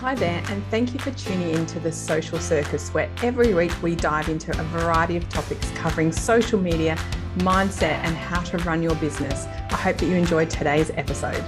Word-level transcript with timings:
Hi 0.00 0.14
there, 0.14 0.42
and 0.48 0.64
thank 0.70 0.94
you 0.94 0.98
for 0.98 1.10
tuning 1.10 1.50
in 1.50 1.66
to 1.66 1.78
the 1.78 1.92
Social 1.92 2.38
Circus, 2.38 2.88
where 2.94 3.10
every 3.22 3.52
week 3.52 3.70
we 3.82 3.94
dive 3.94 4.30
into 4.30 4.50
a 4.58 4.64
variety 4.64 5.18
of 5.18 5.28
topics 5.28 5.70
covering 5.72 6.10
social 6.10 6.58
media, 6.58 6.96
mindset, 7.36 8.00
and 8.02 8.16
how 8.16 8.40
to 8.44 8.56
run 8.64 8.82
your 8.82 8.94
business. 8.94 9.44
I 9.44 9.76
hope 9.76 9.98
that 9.98 10.06
you 10.06 10.14
enjoyed 10.14 10.48
today's 10.48 10.90
episode. 10.94 11.44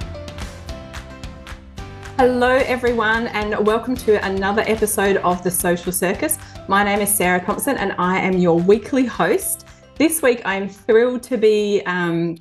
Hello, 2.18 2.50
everyone, 2.50 3.28
and 3.28 3.66
welcome 3.66 3.96
to 3.96 4.22
another 4.22 4.64
episode 4.66 5.16
of 5.16 5.42
the 5.42 5.50
Social 5.50 5.90
Circus. 5.90 6.36
My 6.68 6.84
name 6.84 7.00
is 7.00 7.08
Sarah 7.08 7.42
Thompson, 7.42 7.78
and 7.78 7.94
I 7.96 8.18
am 8.18 8.36
your 8.36 8.58
weekly 8.58 9.06
host. 9.06 9.66
This 9.96 10.20
week, 10.20 10.42
I'm 10.44 10.68
thrilled 10.68 11.22
to 11.22 11.38
be 11.38 11.80
um, 11.86 12.36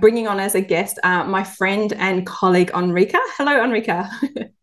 bringing 0.00 0.28
on 0.28 0.40
as 0.40 0.54
a 0.54 0.62
guest 0.62 0.98
uh, 1.04 1.24
my 1.24 1.44
friend 1.44 1.92
and 1.92 2.24
colleague, 2.24 2.70
Enrika. 2.72 3.18
Hello, 3.36 3.52
Enrika. 3.52 4.08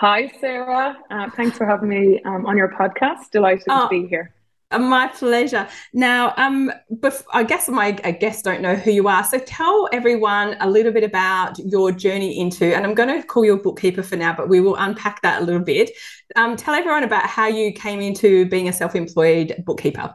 Hi, 0.00 0.30
Sarah. 0.40 0.96
Uh, 1.10 1.28
thanks 1.30 1.58
for 1.58 1.66
having 1.66 1.88
me 1.88 2.22
um, 2.22 2.46
on 2.46 2.56
your 2.56 2.68
podcast. 2.68 3.30
Delighted 3.32 3.64
oh, 3.68 3.88
to 3.88 3.88
be 3.88 4.06
here. 4.06 4.32
Uh, 4.70 4.78
my 4.78 5.08
pleasure. 5.08 5.66
Now, 5.92 6.34
um, 6.36 6.70
bef- 7.00 7.24
I 7.32 7.42
guess 7.42 7.68
my 7.68 7.90
guests 7.90 8.42
don't 8.42 8.62
know 8.62 8.76
who 8.76 8.92
you 8.92 9.08
are, 9.08 9.24
so 9.24 9.40
tell 9.40 9.88
everyone 9.92 10.56
a 10.60 10.70
little 10.70 10.92
bit 10.92 11.02
about 11.02 11.58
your 11.58 11.90
journey 11.90 12.38
into. 12.38 12.76
And 12.76 12.86
I'm 12.86 12.94
going 12.94 13.08
to 13.08 13.26
call 13.26 13.44
you 13.44 13.54
a 13.54 13.60
bookkeeper 13.60 14.04
for 14.04 14.14
now, 14.14 14.32
but 14.36 14.48
we 14.48 14.60
will 14.60 14.76
unpack 14.76 15.20
that 15.22 15.42
a 15.42 15.44
little 15.44 15.62
bit. 15.62 15.90
Um, 16.36 16.54
tell 16.54 16.74
everyone 16.74 17.02
about 17.02 17.26
how 17.26 17.48
you 17.48 17.72
came 17.72 18.00
into 18.00 18.46
being 18.46 18.68
a 18.68 18.72
self-employed 18.72 19.64
bookkeeper. 19.66 20.14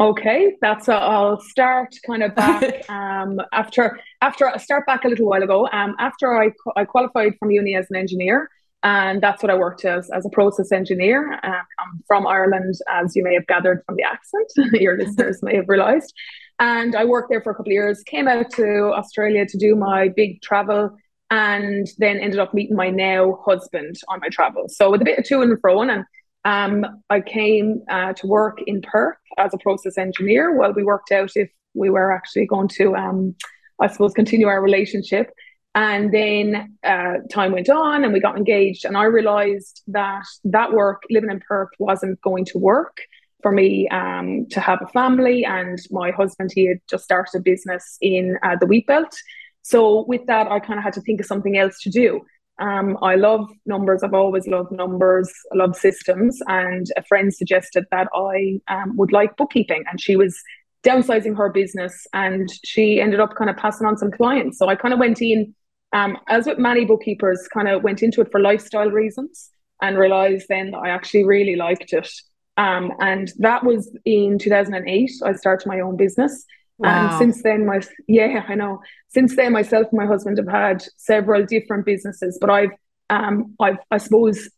Okay, 0.00 0.56
that's 0.62 0.88
uh, 0.88 0.94
I'll 0.94 1.38
start 1.38 1.94
kind 2.06 2.22
of 2.22 2.34
back 2.34 2.84
um, 2.88 3.38
after 3.52 4.00
after 4.22 4.48
I 4.48 4.56
start 4.56 4.86
back 4.86 5.04
a 5.04 5.08
little 5.08 5.26
while 5.26 5.42
ago. 5.42 5.68
Um, 5.72 5.94
after 5.98 6.42
I 6.42 6.52
I 6.74 6.86
qualified 6.86 7.34
from 7.38 7.50
uni 7.50 7.76
as 7.76 7.86
an 7.90 7.96
engineer, 7.96 8.48
and 8.82 9.22
that's 9.22 9.42
what 9.42 9.50
I 9.50 9.56
worked 9.56 9.84
as 9.84 10.08
as 10.08 10.24
a 10.24 10.30
process 10.30 10.72
engineer. 10.72 11.34
Uh, 11.42 11.48
I'm 11.80 12.02
from 12.06 12.26
Ireland, 12.26 12.76
as 12.88 13.14
you 13.14 13.22
may 13.22 13.34
have 13.34 13.46
gathered 13.46 13.82
from 13.84 13.96
the 13.96 14.04
accent. 14.04 14.50
Your 14.80 14.96
listeners 14.96 15.42
may 15.42 15.56
have 15.56 15.68
realised. 15.68 16.14
And 16.58 16.96
I 16.96 17.04
worked 17.04 17.28
there 17.28 17.42
for 17.42 17.50
a 17.52 17.54
couple 17.54 17.70
of 17.70 17.74
years. 17.74 18.02
Came 18.04 18.26
out 18.26 18.50
to 18.52 18.94
Australia 18.94 19.44
to 19.44 19.58
do 19.58 19.76
my 19.76 20.08
big 20.08 20.40
travel, 20.40 20.96
and 21.30 21.86
then 21.98 22.18
ended 22.20 22.40
up 22.40 22.54
meeting 22.54 22.74
my 22.74 22.88
now 22.88 23.38
husband 23.44 23.96
on 24.08 24.20
my 24.20 24.30
travels. 24.30 24.78
So 24.78 24.90
with 24.90 25.02
a 25.02 25.04
bit 25.04 25.18
of 25.18 25.26
to 25.26 25.42
and 25.42 25.60
fro, 25.60 25.82
and 25.82 26.06
um, 26.44 26.86
I 27.10 27.20
came 27.20 27.82
uh, 27.90 28.12
to 28.14 28.26
work 28.26 28.58
in 28.66 28.82
Perth 28.82 29.16
as 29.38 29.52
a 29.54 29.58
process 29.58 29.98
engineer 29.98 30.56
while 30.56 30.72
we 30.72 30.84
worked 30.84 31.12
out 31.12 31.32
if 31.34 31.50
we 31.74 31.90
were 31.90 32.12
actually 32.12 32.46
going 32.46 32.68
to, 32.68 32.96
um, 32.96 33.34
I 33.80 33.88
suppose, 33.88 34.12
continue 34.12 34.46
our 34.46 34.62
relationship. 34.62 35.30
And 35.74 36.12
then 36.12 36.76
uh, 36.82 37.18
time 37.30 37.52
went 37.52 37.68
on 37.68 38.02
and 38.02 38.12
we 38.12 38.20
got 38.20 38.36
engaged. 38.36 38.84
And 38.84 38.96
I 38.96 39.04
realized 39.04 39.82
that 39.88 40.24
that 40.44 40.72
work, 40.72 41.02
living 41.10 41.30
in 41.30 41.40
Perth, 41.46 41.68
wasn't 41.78 42.20
going 42.22 42.44
to 42.46 42.58
work 42.58 42.98
for 43.42 43.52
me 43.52 43.88
um, 43.88 44.46
to 44.50 44.60
have 44.60 44.80
a 44.82 44.88
family. 44.88 45.44
And 45.44 45.78
my 45.90 46.10
husband, 46.10 46.50
he 46.52 46.66
had 46.66 46.78
just 46.88 47.04
started 47.04 47.38
a 47.38 47.40
business 47.40 47.98
in 48.00 48.36
uh, 48.42 48.56
the 48.58 48.66
wheat 48.66 48.86
belt. 48.86 49.14
So 49.62 50.04
with 50.06 50.26
that, 50.26 50.50
I 50.50 50.58
kind 50.58 50.78
of 50.78 50.84
had 50.84 50.94
to 50.94 51.02
think 51.02 51.20
of 51.20 51.26
something 51.26 51.56
else 51.56 51.80
to 51.82 51.90
do. 51.90 52.22
Um, 52.60 52.98
I 53.02 53.16
love 53.16 53.48
numbers. 53.66 54.02
I've 54.02 54.14
always 54.14 54.46
loved 54.46 54.70
numbers. 54.70 55.32
I 55.52 55.56
love 55.56 55.76
systems. 55.76 56.38
And 56.46 56.86
a 56.96 57.02
friend 57.04 57.34
suggested 57.34 57.86
that 57.90 58.08
I 58.14 58.60
um, 58.68 58.96
would 58.96 59.12
like 59.12 59.36
bookkeeping. 59.36 59.84
And 59.90 60.00
she 60.00 60.14
was 60.16 60.38
downsizing 60.84 61.36
her 61.36 61.50
business 61.50 62.06
and 62.12 62.48
she 62.64 63.00
ended 63.00 63.20
up 63.20 63.34
kind 63.34 63.50
of 63.50 63.56
passing 63.56 63.86
on 63.86 63.96
some 63.96 64.10
clients. 64.10 64.58
So 64.58 64.68
I 64.68 64.76
kind 64.76 64.94
of 64.94 65.00
went 65.00 65.20
in, 65.20 65.54
um, 65.92 66.16
as 66.28 66.46
with 66.46 66.58
many 66.58 66.84
bookkeepers, 66.84 67.48
kind 67.52 67.68
of 67.68 67.82
went 67.82 68.02
into 68.02 68.20
it 68.20 68.30
for 68.30 68.40
lifestyle 68.40 68.90
reasons 68.90 69.50
and 69.82 69.98
realized 69.98 70.46
then 70.48 70.70
that 70.70 70.78
I 70.78 70.90
actually 70.90 71.24
really 71.24 71.56
liked 71.56 71.92
it. 71.92 72.10
Um, 72.56 72.92
and 73.00 73.32
that 73.38 73.64
was 73.64 73.94
in 74.04 74.38
2008. 74.38 75.10
I 75.24 75.32
started 75.32 75.66
my 75.66 75.80
own 75.80 75.96
business. 75.96 76.44
Wow. 76.80 77.10
And 77.10 77.18
since 77.18 77.42
then, 77.42 77.66
my 77.66 77.80
yeah, 78.08 78.44
I 78.48 78.54
know. 78.54 78.80
Since 79.08 79.36
then, 79.36 79.52
myself 79.52 79.88
and 79.90 79.98
my 79.98 80.06
husband 80.06 80.38
have 80.38 80.48
had 80.48 80.82
several 80.96 81.44
different 81.44 81.84
businesses, 81.84 82.38
but 82.40 82.48
I've 82.48 82.70
um, 83.10 83.54
I've 83.60 83.76
I 83.90 83.98
suppose 83.98 84.48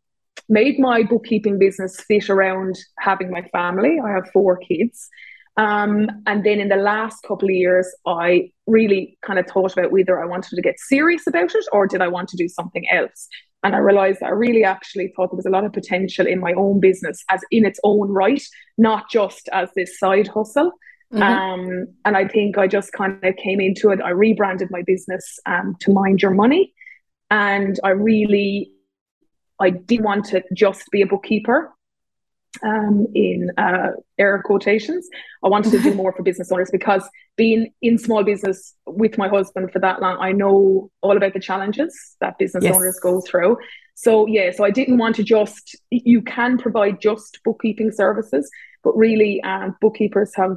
made 0.48 0.78
my 0.78 1.02
bookkeeping 1.02 1.58
business 1.58 2.00
fit 2.00 2.30
around 2.30 2.78
having 2.98 3.30
my 3.30 3.42
family. 3.52 3.98
I 4.02 4.10
have 4.10 4.30
four 4.32 4.56
kids. 4.56 5.08
Um, 5.56 6.08
and 6.26 6.44
then 6.44 6.60
in 6.60 6.68
the 6.68 6.76
last 6.76 7.22
couple 7.24 7.48
of 7.48 7.54
years, 7.54 7.92
I 8.06 8.52
really 8.66 9.18
kind 9.22 9.38
of 9.38 9.46
thought 9.46 9.72
about 9.72 9.90
whether 9.90 10.22
I 10.22 10.26
wanted 10.26 10.54
to 10.54 10.62
get 10.62 10.78
serious 10.78 11.26
about 11.26 11.54
it 11.54 11.64
or 11.72 11.86
did 11.86 12.00
I 12.00 12.08
want 12.08 12.28
to 12.30 12.36
do 12.36 12.48
something 12.48 12.88
else. 12.90 13.28
And 13.64 13.74
I 13.74 13.78
realized 13.78 14.22
I 14.22 14.30
really 14.30 14.64
actually 14.64 15.12
thought 15.14 15.30
there 15.30 15.36
was 15.36 15.46
a 15.46 15.50
lot 15.50 15.64
of 15.64 15.72
potential 15.72 16.26
in 16.26 16.40
my 16.40 16.52
own 16.52 16.80
business 16.80 17.22
as 17.30 17.42
in 17.50 17.66
its 17.66 17.80
own 17.84 18.08
right, 18.10 18.42
not 18.78 19.10
just 19.10 19.48
as 19.52 19.70
this 19.74 19.98
side 19.98 20.28
hustle. 20.28 20.72
Mm-hmm. 21.12 21.22
Um, 21.22 21.88
and 22.04 22.16
I 22.16 22.26
think 22.26 22.56
I 22.56 22.66
just 22.66 22.92
kind 22.92 23.22
of 23.22 23.36
came 23.36 23.60
into 23.60 23.90
it. 23.90 24.00
I 24.02 24.10
rebranded 24.10 24.70
my 24.70 24.82
business 24.82 25.38
um, 25.44 25.76
to 25.80 25.92
Mind 25.92 26.22
Your 26.22 26.30
Money. 26.30 26.72
And 27.30 27.78
I 27.84 27.90
really, 27.90 28.72
I 29.60 29.70
didn't 29.70 30.04
want 30.04 30.26
to 30.26 30.42
just 30.54 30.90
be 30.90 31.02
a 31.02 31.06
bookkeeper 31.06 31.72
um, 32.62 33.06
in 33.14 33.50
uh, 33.58 33.90
air 34.18 34.42
quotations. 34.42 35.08
I 35.44 35.48
wanted 35.48 35.72
to 35.72 35.82
do 35.82 35.94
more 36.02 36.12
for 36.12 36.22
business 36.22 36.50
owners 36.50 36.70
because 36.70 37.08
being 37.36 37.72
in 37.82 37.98
small 37.98 38.24
business 38.24 38.74
with 38.86 39.18
my 39.18 39.28
husband 39.28 39.70
for 39.70 39.78
that 39.80 40.00
long, 40.00 40.16
I 40.18 40.32
know 40.32 40.90
all 41.02 41.16
about 41.16 41.34
the 41.34 41.40
challenges 41.40 42.16
that 42.20 42.38
business 42.38 42.64
yes. 42.64 42.74
owners 42.74 42.98
go 43.02 43.20
through. 43.20 43.58
So, 43.94 44.26
yeah, 44.26 44.50
so 44.50 44.64
I 44.64 44.70
didn't 44.70 44.98
want 44.98 45.16
to 45.16 45.22
just, 45.22 45.76
you 45.90 46.22
can 46.22 46.56
provide 46.56 47.00
just 47.00 47.40
bookkeeping 47.44 47.92
services, 47.92 48.50
but 48.82 48.96
really, 48.96 49.42
um, 49.42 49.76
bookkeepers 49.80 50.32
have 50.36 50.56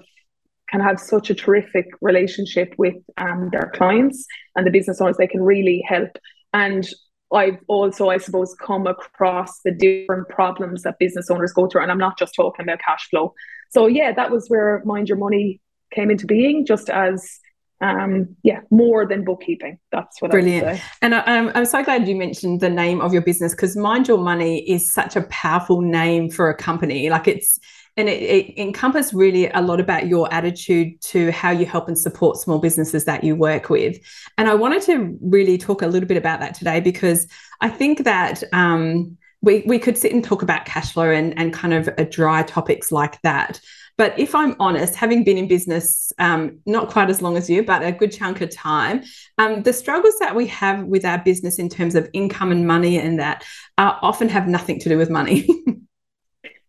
can 0.70 0.82
have 0.82 1.00
such 1.00 1.30
a 1.30 1.36
terrific 1.36 1.88
relationship 2.02 2.74
with 2.78 2.96
um, 3.18 3.50
their 3.52 3.72
clients 3.76 4.26
and 4.56 4.66
the 4.66 4.72
business 4.72 5.00
owners. 5.02 5.18
They 5.18 5.28
can 5.28 5.42
really 5.42 5.84
help. 5.88 6.18
And 6.54 6.88
I've 7.34 7.58
also, 7.68 8.10
I 8.10 8.18
suppose, 8.18 8.56
come 8.62 8.88
across 8.88 9.62
the 9.64 9.72
different 9.72 10.30
problems 10.30 10.84
that 10.84 11.00
business 11.00 11.30
owners 11.30 11.54
go 11.54 11.68
through. 11.68 11.82
And 11.82 11.92
I'm 11.92 11.98
not 11.98 12.18
just 12.18 12.36
talking 12.36 12.64
about 12.64 12.80
cash 12.86 13.10
flow. 13.10 13.34
So, 13.72 13.88
yeah, 13.88 14.14
that 14.14 14.32
was 14.32 14.48
where 14.48 14.82
Mind 14.86 15.10
Your 15.10 15.18
Money 15.18 15.62
came 15.92 16.10
into 16.12 16.26
being, 16.26 16.66
just 16.66 16.90
as 16.90 17.40
um 17.82 18.36
yeah 18.42 18.62
more 18.72 19.06
than 19.06 19.26
bookkeeping 19.26 19.78
that's 19.92 20.22
what 20.22 20.32
I 20.32 20.36
brilliant 20.36 20.80
and 21.02 21.14
I, 21.14 21.24
am 21.26 21.52
I'm 21.56 21.66
so 21.66 21.84
glad 21.84 22.08
you 22.08 22.16
mentioned 22.16 22.62
the 22.62 22.70
name 22.70 23.02
of 23.02 23.12
your 23.12 23.22
business 23.22 23.54
because 23.54 23.76
mind 23.76 24.08
your 24.08 24.18
money 24.18 24.60
is 24.70 24.94
such 24.94 25.18
a 25.18 25.24
powerful 25.24 25.82
name 25.82 26.30
for 26.30 26.50
a 26.50 26.56
company 26.56 27.10
like 27.10 27.28
it's 27.28 27.60
and 27.98 28.10
it, 28.10 28.22
it 28.22 28.62
encompasses 28.62 29.14
really 29.14 29.50
a 29.50 29.62
lot 29.62 29.80
about 29.80 30.08
your 30.08 30.32
attitude 30.34 31.00
to 31.02 31.32
how 31.32 31.52
you 31.52 31.66
help 31.66 31.88
and 31.88 31.98
support 31.98 32.38
small 32.38 32.60
businesses 32.60 33.06
that 33.06 33.24
you 33.24 33.36
work 33.36 33.70
with. 33.70 33.98
And 34.38 34.50
I 34.50 34.56
wanted 34.56 34.82
to 34.84 35.18
really 35.22 35.58
talk 35.58 35.82
a 35.82 35.88
little 35.88 36.08
bit 36.08 36.18
about 36.18 36.40
that 36.42 36.56
today 36.56 36.80
because 36.82 37.28
I 37.62 37.70
think 37.70 38.04
that 38.04 38.44
um, 38.52 39.18
we, 39.42 39.64
we 39.66 39.80
could 39.80 39.98
sit 39.98 40.12
and 40.12 40.24
talk 40.24 40.42
about 40.42 40.66
cash 40.66 40.92
flow 40.92 41.10
and, 41.10 41.38
and 41.38 41.54
kind 41.54 41.74
of 41.74 41.90
dry 42.10 42.44
topics 42.44 42.92
like 42.92 43.22
that. 43.22 43.62
But 43.98 44.20
if 44.20 44.36
I'm 44.36 44.58
honest, 44.60 44.96
having 44.96 45.24
been 45.24 45.38
in 45.38 45.48
business 45.48 46.12
um, 46.20 46.60
not 46.66 46.90
quite 46.90 47.10
as 47.10 47.22
long 47.22 47.38
as 47.38 47.50
you, 47.50 47.64
but 47.64 47.82
a 47.82 47.94
good 47.94 48.12
chunk 48.12 48.42
of 48.42 48.50
time, 48.50 49.04
um, 49.38 49.64
the 49.64 49.72
struggles 49.72 50.20
that 50.20 50.36
we 50.36 50.48
have 50.48 50.84
with 50.84 51.06
our 51.06 51.20
business 51.20 51.60
in 51.60 51.70
terms 51.70 51.96
of 51.96 52.10
income 52.12 52.52
and 52.52 52.68
money 52.68 53.00
and 53.00 53.20
that 53.20 53.46
uh, 53.78 53.94
often 54.02 54.28
have 54.28 54.50
nothing 54.50 54.80
to 54.80 54.90
do 54.90 54.98
with 54.98 55.10
money. 55.10 55.48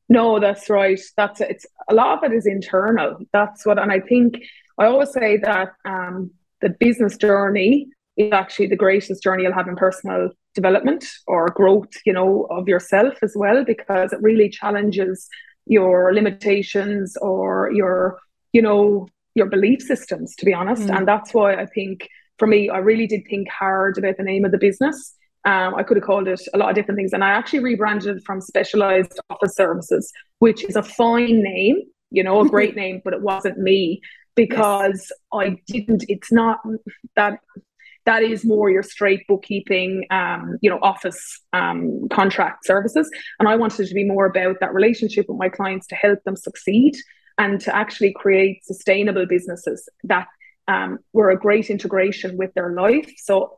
No, 0.08 0.38
that's 0.38 0.70
right. 0.70 1.00
That's 1.16 1.40
it's 1.40 1.66
a 1.88 1.94
lot 1.94 2.18
of 2.18 2.30
it 2.30 2.34
is 2.34 2.46
internal. 2.46 3.18
That's 3.32 3.66
what, 3.66 3.78
and 3.78 3.90
I 3.90 4.00
think 4.00 4.36
I 4.78 4.86
always 4.86 5.12
say 5.12 5.38
that 5.38 5.72
um, 5.84 6.30
the 6.60 6.70
business 6.70 7.16
journey 7.16 7.88
is 8.16 8.32
actually 8.32 8.68
the 8.68 8.76
greatest 8.76 9.22
journey 9.22 9.42
you'll 9.42 9.52
have 9.52 9.68
in 9.68 9.76
personal 9.76 10.30
development 10.54 11.04
or 11.26 11.48
growth, 11.48 11.92
you 12.04 12.12
know, 12.12 12.46
of 12.50 12.68
yourself 12.68 13.14
as 13.22 13.34
well, 13.36 13.64
because 13.64 14.12
it 14.12 14.22
really 14.22 14.48
challenges 14.48 15.28
your 15.66 16.14
limitations 16.14 17.16
or 17.20 17.70
your, 17.72 18.18
you 18.52 18.62
know, 18.62 19.08
your 19.34 19.46
belief 19.46 19.82
systems, 19.82 20.34
to 20.36 20.46
be 20.46 20.54
honest. 20.54 20.84
Mm. 20.84 20.98
And 20.98 21.08
that's 21.08 21.34
why 21.34 21.56
I 21.56 21.66
think 21.66 22.08
for 22.38 22.46
me, 22.46 22.70
I 22.70 22.78
really 22.78 23.06
did 23.06 23.22
think 23.28 23.48
hard 23.50 23.98
about 23.98 24.16
the 24.16 24.22
name 24.22 24.44
of 24.44 24.52
the 24.52 24.58
business 24.58 25.14
um, 25.46 25.74
I 25.74 25.82
could 25.82 25.96
have 25.96 26.04
called 26.04 26.28
it 26.28 26.40
a 26.52 26.58
lot 26.58 26.68
of 26.68 26.74
different 26.74 26.98
things. 26.98 27.12
And 27.12 27.24
I 27.24 27.30
actually 27.30 27.60
rebranded 27.60 28.22
from 28.26 28.40
Specialized 28.40 29.18
Office 29.30 29.54
Services, 29.56 30.12
which 30.40 30.64
is 30.64 30.76
a 30.76 30.82
fine 30.82 31.42
name, 31.42 31.76
you 32.10 32.22
know, 32.22 32.40
a 32.40 32.48
great 32.48 32.76
name, 32.76 33.00
but 33.04 33.14
it 33.14 33.22
wasn't 33.22 33.58
me 33.58 34.00
because. 34.34 35.10
I 35.32 35.56
didn't, 35.66 36.04
it's 36.08 36.32
not 36.32 36.60
that 37.14 37.40
that 38.06 38.22
is 38.22 38.44
more 38.44 38.70
your 38.70 38.84
straight 38.84 39.26
bookkeeping, 39.26 40.06
um, 40.10 40.58
you 40.62 40.70
know, 40.70 40.78
office 40.80 41.40
um, 41.52 42.08
contract 42.10 42.64
services. 42.64 43.10
And 43.38 43.48
I 43.48 43.56
wanted 43.56 43.88
to 43.88 43.94
be 43.94 44.04
more 44.04 44.26
about 44.26 44.60
that 44.60 44.72
relationship 44.72 45.26
with 45.28 45.38
my 45.38 45.48
clients 45.48 45.88
to 45.88 45.96
help 45.96 46.22
them 46.24 46.36
succeed 46.36 46.96
and 47.36 47.60
to 47.60 47.74
actually 47.74 48.14
create 48.14 48.64
sustainable 48.64 49.26
businesses 49.26 49.88
that 50.04 50.28
um, 50.68 51.00
were 51.12 51.30
a 51.30 51.38
great 51.38 51.68
integration 51.68 52.36
with 52.36 52.54
their 52.54 52.72
life. 52.72 53.12
So 53.18 53.56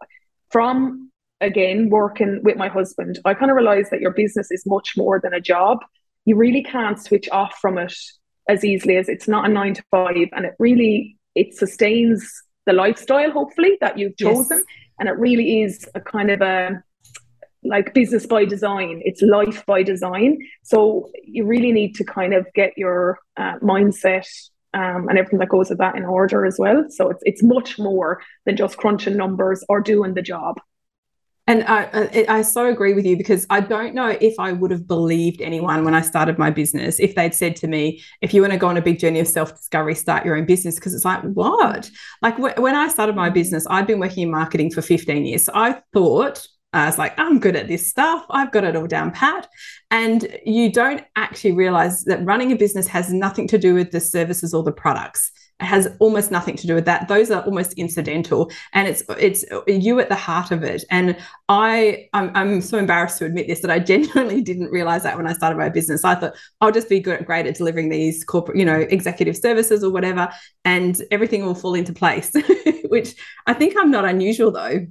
from 0.50 1.10
again 1.40 1.88
working 1.90 2.40
with 2.42 2.56
my 2.56 2.68
husband, 2.68 3.18
I 3.24 3.34
kind 3.34 3.50
of 3.50 3.56
realized 3.56 3.90
that 3.90 4.00
your 4.00 4.12
business 4.12 4.50
is 4.50 4.64
much 4.66 4.94
more 4.96 5.20
than 5.20 5.34
a 5.34 5.40
job. 5.40 5.78
You 6.24 6.36
really 6.36 6.62
can't 6.62 7.00
switch 7.00 7.28
off 7.30 7.58
from 7.60 7.78
it 7.78 7.94
as 8.48 8.64
easily 8.64 8.96
as 8.96 9.08
it's 9.08 9.28
not 9.28 9.48
a 9.48 9.52
nine 9.52 9.74
to 9.74 9.82
five, 9.90 10.28
and 10.32 10.44
it 10.44 10.54
really 10.58 11.16
it 11.34 11.54
sustains 11.54 12.30
the 12.66 12.72
lifestyle 12.72 13.30
hopefully 13.30 13.78
that 13.80 13.98
you've 13.98 14.16
chosen, 14.16 14.58
yes. 14.58 14.66
and 14.98 15.08
it 15.08 15.18
really 15.18 15.62
is 15.62 15.86
a 15.94 16.00
kind 16.00 16.30
of 16.30 16.40
a 16.42 16.82
like 17.64 17.92
business 17.94 18.26
by 18.26 18.44
design. 18.44 19.02
It's 19.04 19.22
life 19.22 19.64
by 19.66 19.82
design. 19.82 20.38
So 20.62 21.10
you 21.24 21.44
really 21.44 21.72
need 21.72 21.94
to 21.96 22.04
kind 22.04 22.32
of 22.32 22.46
get 22.54 22.72
your 22.76 23.18
uh, 23.36 23.58
mindset 23.58 24.26
um, 24.74 25.08
and 25.08 25.18
everything 25.18 25.40
that 25.40 25.48
goes 25.48 25.68
with 25.68 25.78
that 25.78 25.96
in 25.96 26.04
order 26.04 26.46
as 26.46 26.56
well. 26.58 26.84
So 26.88 27.10
it's, 27.10 27.22
it's 27.24 27.42
much 27.42 27.78
more 27.78 28.22
than 28.46 28.56
just 28.56 28.76
crunching 28.76 29.16
numbers 29.16 29.64
or 29.68 29.80
doing 29.80 30.14
the 30.14 30.22
job 30.22 30.60
and 31.48 31.64
I, 31.66 32.26
I 32.28 32.42
so 32.42 32.66
agree 32.66 32.92
with 32.92 33.06
you 33.06 33.16
because 33.16 33.46
I 33.48 33.60
don't 33.60 33.94
know 33.94 34.08
if 34.20 34.38
I 34.38 34.52
would 34.52 34.70
have 34.70 34.86
believed 34.86 35.40
anyone 35.40 35.82
when 35.82 35.94
I 35.94 36.02
started 36.02 36.38
my 36.38 36.50
business 36.50 37.00
if 37.00 37.14
they'd 37.14 37.34
said 37.34 37.56
to 37.56 37.66
me, 37.66 38.02
if 38.20 38.34
you 38.34 38.42
want 38.42 38.52
to 38.52 38.58
go 38.58 38.68
on 38.68 38.76
a 38.76 38.82
big 38.82 38.98
journey 38.98 39.18
of 39.18 39.26
self 39.26 39.56
discovery, 39.56 39.94
start 39.94 40.26
your 40.26 40.36
own 40.36 40.44
business. 40.44 40.74
Because 40.74 40.94
it's 40.94 41.06
like, 41.06 41.22
what? 41.22 41.90
Like 42.20 42.38
when 42.38 42.74
I 42.74 42.88
started 42.88 43.16
my 43.16 43.30
mm. 43.30 43.34
business, 43.34 43.66
I'd 43.70 43.86
been 43.86 43.98
working 43.98 44.24
in 44.24 44.30
marketing 44.30 44.70
for 44.70 44.82
15 44.82 45.24
years. 45.24 45.46
So 45.46 45.52
I 45.54 45.80
thought 45.94 46.46
I 46.74 46.84
was 46.84 46.98
like, 46.98 47.18
I'm 47.18 47.40
good 47.40 47.56
at 47.56 47.66
this 47.66 47.88
stuff. 47.88 48.26
I've 48.28 48.52
got 48.52 48.64
it 48.64 48.76
all 48.76 48.86
down 48.86 49.10
pat. 49.12 49.48
And 49.90 50.28
you 50.44 50.70
don't 50.70 51.02
actually 51.16 51.52
realize 51.52 52.04
that 52.04 52.22
running 52.26 52.52
a 52.52 52.56
business 52.56 52.86
has 52.88 53.10
nothing 53.10 53.48
to 53.48 53.56
do 53.56 53.72
with 53.72 53.90
the 53.90 54.00
services 54.00 54.52
or 54.52 54.62
the 54.62 54.72
products. 54.72 55.32
Has 55.60 55.88
almost 55.98 56.30
nothing 56.30 56.56
to 56.56 56.66
do 56.68 56.74
with 56.76 56.84
that. 56.84 57.08
Those 57.08 57.32
are 57.32 57.42
almost 57.42 57.72
incidental, 57.72 58.50
and 58.74 58.86
it's 58.86 59.02
it's 59.18 59.44
you 59.66 59.98
at 59.98 60.08
the 60.08 60.14
heart 60.14 60.52
of 60.52 60.62
it. 60.62 60.84
And 60.90 61.16
I 61.48 62.08
I'm, 62.12 62.30
I'm 62.36 62.60
so 62.60 62.78
embarrassed 62.78 63.18
to 63.18 63.24
admit 63.24 63.48
this 63.48 63.60
that 63.62 63.70
I 63.70 63.78
genuinely 63.92 64.40
didn't 64.40 64.70
realize 64.70 65.02
that 65.02 65.16
when 65.16 65.26
I 65.26 65.32
started 65.32 65.58
my 65.58 65.68
business. 65.68 66.04
I 66.04 66.14
thought 66.14 66.34
I'll 66.60 66.70
just 66.70 66.88
be 66.88 67.00
good, 67.00 67.26
great 67.26 67.46
at 67.46 67.56
delivering 67.56 67.88
these 67.88 68.22
corporate, 68.22 68.56
you 68.56 68.64
know, 68.64 68.78
executive 68.78 69.36
services 69.36 69.82
or 69.82 69.90
whatever, 69.90 70.28
and 70.64 71.02
everything 71.10 71.44
will 71.44 71.56
fall 71.56 71.74
into 71.74 71.92
place. 71.92 72.32
Which 72.84 73.16
I 73.46 73.54
think 73.54 73.74
I'm 73.76 73.90
not 73.90 74.04
unusual 74.04 74.52
though. 74.52 74.86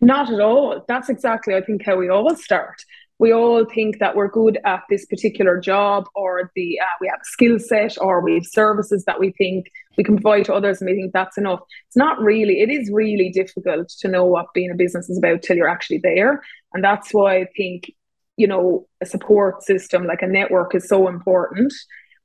Not 0.00 0.30
at 0.32 0.40
all. 0.40 0.84
That's 0.88 1.08
exactly, 1.08 1.54
I 1.54 1.60
think, 1.60 1.84
how 1.84 1.96
we 1.96 2.08
all 2.08 2.34
start. 2.36 2.82
We 3.18 3.32
all 3.32 3.64
think 3.64 3.98
that 3.98 4.14
we're 4.14 4.28
good 4.28 4.58
at 4.64 4.82
this 4.88 5.04
particular 5.06 5.60
job, 5.60 6.08
or 6.14 6.50
the 6.54 6.78
uh, 6.80 6.96
we 7.00 7.08
have 7.08 7.20
a 7.20 7.24
skill 7.24 7.58
set, 7.58 7.96
or 8.00 8.20
we 8.20 8.34
have 8.34 8.46
services 8.46 9.04
that 9.06 9.18
we 9.18 9.32
think 9.32 9.66
we 9.96 10.04
can 10.04 10.16
provide 10.16 10.44
to 10.46 10.54
others, 10.54 10.80
and 10.80 10.88
we 10.88 10.96
think 10.96 11.12
that's 11.12 11.36
enough. 11.36 11.60
It's 11.88 11.96
not 11.96 12.20
really. 12.20 12.60
It 12.60 12.70
is 12.70 12.90
really 12.92 13.30
difficult 13.30 13.88
to 14.00 14.08
know 14.08 14.24
what 14.24 14.54
being 14.54 14.70
a 14.70 14.76
business 14.76 15.10
is 15.10 15.18
about 15.18 15.42
till 15.42 15.56
you're 15.56 15.68
actually 15.68 15.98
there, 15.98 16.42
and 16.72 16.84
that's 16.84 17.12
why 17.12 17.38
I 17.38 17.46
think 17.56 17.90
you 18.36 18.46
know 18.46 18.86
a 19.00 19.06
support 19.06 19.62
system 19.64 20.06
like 20.06 20.22
a 20.22 20.26
network 20.26 20.74
is 20.74 20.88
so 20.88 21.08
important. 21.08 21.72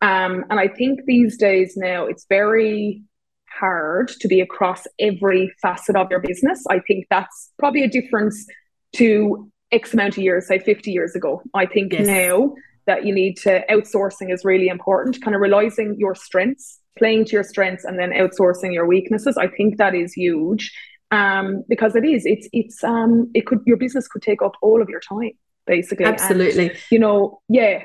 Um, 0.01 0.43
and 0.49 0.59
I 0.59 0.67
think 0.67 1.05
these 1.05 1.37
days 1.37 1.75
now 1.77 2.05
it's 2.05 2.25
very 2.27 3.03
hard 3.49 4.09
to 4.19 4.27
be 4.27 4.41
across 4.41 4.85
every 4.99 5.53
facet 5.61 5.95
of 5.95 6.09
your 6.09 6.19
business. 6.19 6.63
I 6.69 6.79
think 6.79 7.07
that's 7.09 7.51
probably 7.57 7.83
a 7.83 7.89
difference 7.89 8.45
to 8.97 9.51
X 9.73 9.93
amount 9.93 10.17
of 10.17 10.23
years, 10.23 10.47
say 10.47 10.59
50 10.59 10.91
years 10.91 11.15
ago. 11.15 11.41
I 11.53 11.65
think 11.65 11.93
yes. 11.93 12.07
now 12.07 12.53
that 12.85 13.05
you 13.05 13.13
need 13.13 13.37
to 13.37 13.63
outsourcing 13.69 14.31
is 14.31 14.45
really 14.45 14.67
important, 14.67 15.21
kind 15.21 15.35
of 15.35 15.41
realizing 15.41 15.95
your 15.97 16.15
strengths, 16.15 16.79
playing 16.97 17.25
to 17.25 17.31
your 17.31 17.43
strengths, 17.43 17.83
and 17.83 17.97
then 17.99 18.11
outsourcing 18.11 18.73
your 18.73 18.85
weaknesses. 18.85 19.37
I 19.37 19.47
think 19.47 19.77
that 19.77 19.95
is 19.95 20.13
huge. 20.13 20.73
Um, 21.11 21.63
because 21.69 21.95
it 21.95 22.05
is, 22.05 22.25
it's 22.25 22.47
it's 22.53 22.83
um 22.83 23.29
it 23.35 23.45
could 23.45 23.59
your 23.67 23.77
business 23.77 24.07
could 24.07 24.23
take 24.23 24.41
up 24.41 24.53
all 24.63 24.81
of 24.81 24.89
your 24.89 24.99
time, 24.99 25.33
basically. 25.67 26.05
Absolutely. 26.05 26.69
And, 26.69 26.77
you 26.89 26.97
know, 26.97 27.39
yeah, 27.47 27.83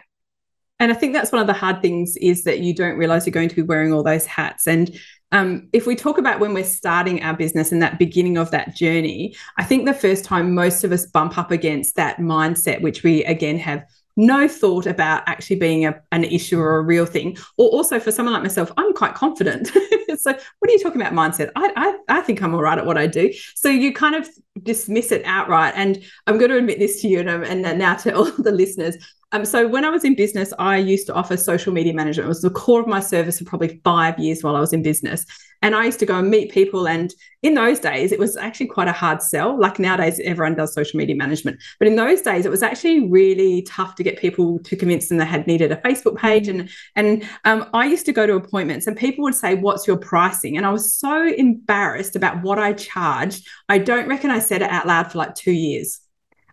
and 0.80 0.92
I 0.92 0.94
think 0.94 1.12
that's 1.12 1.32
one 1.32 1.40
of 1.40 1.46
the 1.46 1.52
hard 1.52 1.82
things 1.82 2.16
is 2.16 2.44
that 2.44 2.60
you 2.60 2.72
don't 2.74 2.96
realize 2.96 3.26
you're 3.26 3.32
going 3.32 3.48
to 3.48 3.56
be 3.56 3.62
wearing 3.62 3.92
all 3.92 4.02
those 4.02 4.26
hats. 4.26 4.66
And 4.66 4.98
um, 5.32 5.68
if 5.72 5.86
we 5.86 5.94
talk 5.94 6.18
about 6.18 6.40
when 6.40 6.54
we're 6.54 6.64
starting 6.64 7.22
our 7.22 7.36
business 7.36 7.70
and 7.72 7.82
that 7.82 7.98
beginning 7.98 8.38
of 8.38 8.50
that 8.50 8.74
journey, 8.74 9.36
I 9.58 9.64
think 9.64 9.84
the 9.84 9.94
first 9.94 10.24
time 10.24 10.54
most 10.54 10.84
of 10.84 10.92
us 10.92 11.06
bump 11.06 11.36
up 11.36 11.50
against 11.50 11.96
that 11.96 12.18
mindset, 12.18 12.80
which 12.80 13.02
we 13.02 13.24
again 13.24 13.58
have 13.58 13.84
no 14.16 14.48
thought 14.48 14.84
about 14.84 15.22
actually 15.26 15.56
being 15.56 15.86
a, 15.86 16.02
an 16.10 16.24
issue 16.24 16.58
or 16.58 16.76
a 16.76 16.82
real 16.82 17.06
thing. 17.06 17.36
Or 17.56 17.68
also 17.68 18.00
for 18.00 18.10
someone 18.10 18.32
like 18.32 18.42
myself, 18.42 18.72
I'm 18.76 18.92
quite 18.92 19.14
confident. 19.14 19.68
so 20.18 20.32
what 20.32 20.68
are 20.68 20.72
you 20.72 20.80
talking 20.80 21.00
about 21.00 21.12
mindset? 21.12 21.52
I, 21.54 21.72
I, 21.76 22.18
I 22.18 22.20
think 22.22 22.42
I'm 22.42 22.52
all 22.54 22.62
right 22.62 22.78
at 22.78 22.84
what 22.84 22.98
I 22.98 23.06
do. 23.06 23.32
So 23.54 23.68
you 23.68 23.92
kind 23.92 24.16
of 24.16 24.28
dismiss 24.64 25.12
it 25.12 25.22
outright. 25.24 25.74
And 25.76 26.02
I'm 26.26 26.38
going 26.38 26.50
to 26.50 26.58
admit 26.58 26.78
this 26.78 27.00
to 27.02 27.08
you 27.08 27.20
and, 27.20 27.28
and 27.44 27.78
now 27.78 27.94
to 27.96 28.16
all 28.16 28.24
the 28.38 28.52
listeners. 28.52 28.96
Um, 29.32 29.44
so 29.44 29.68
when 29.68 29.84
I 29.84 29.90
was 29.90 30.04
in 30.04 30.14
business, 30.14 30.54
I 30.58 30.78
used 30.78 31.06
to 31.08 31.14
offer 31.14 31.36
social 31.36 31.72
media 31.72 31.92
management. 31.92 32.24
It 32.24 32.28
was 32.28 32.40
the 32.40 32.50
core 32.50 32.80
of 32.80 32.86
my 32.86 33.00
service 33.00 33.38
for 33.38 33.44
probably 33.44 33.80
five 33.84 34.18
years 34.18 34.42
while 34.42 34.56
I 34.56 34.60
was 34.60 34.72
in 34.72 34.82
business. 34.82 35.26
And 35.60 35.74
I 35.74 35.84
used 35.84 35.98
to 35.98 36.06
go 36.06 36.18
and 36.18 36.30
meet 36.30 36.52
people. 36.52 36.86
And 36.86 37.12
in 37.42 37.54
those 37.54 37.80
days, 37.80 38.12
it 38.12 38.18
was 38.18 38.36
actually 38.36 38.66
quite 38.66 38.88
a 38.88 38.92
hard 38.92 39.20
sell. 39.20 39.58
Like 39.58 39.78
nowadays, 39.78 40.20
everyone 40.24 40.54
does 40.54 40.72
social 40.72 40.96
media 40.98 41.16
management. 41.16 41.60
But 41.78 41.88
in 41.88 41.96
those 41.96 42.22
days, 42.22 42.46
it 42.46 42.50
was 42.50 42.62
actually 42.62 43.08
really 43.08 43.62
tough 43.62 43.96
to 43.96 44.04
get 44.04 44.18
people 44.18 44.60
to 44.60 44.76
convince 44.76 45.08
them 45.08 45.18
they 45.18 45.24
had 45.24 45.46
needed 45.46 45.72
a 45.72 45.76
Facebook 45.76 46.16
page. 46.16 46.48
And 46.48 46.70
and 46.94 47.28
um, 47.44 47.68
I 47.74 47.86
used 47.86 48.06
to 48.06 48.12
go 48.12 48.26
to 48.26 48.34
appointments 48.34 48.86
and 48.86 48.96
people 48.96 49.24
would 49.24 49.34
say, 49.34 49.56
What's 49.56 49.86
your 49.86 49.96
pricing? 49.96 50.56
And 50.56 50.64
I 50.64 50.70
was 50.70 50.94
so 50.94 51.26
embarrassed 51.26 52.14
about 52.14 52.42
what 52.42 52.58
I 52.58 52.72
charged. 52.72 53.46
I 53.68 53.78
don't 53.78 54.08
reckon 54.08 54.30
I 54.30 54.38
said 54.48 54.62
it 54.62 54.70
out 54.70 54.86
loud 54.86 55.12
for 55.12 55.18
like 55.18 55.34
two 55.34 55.52
years. 55.52 56.00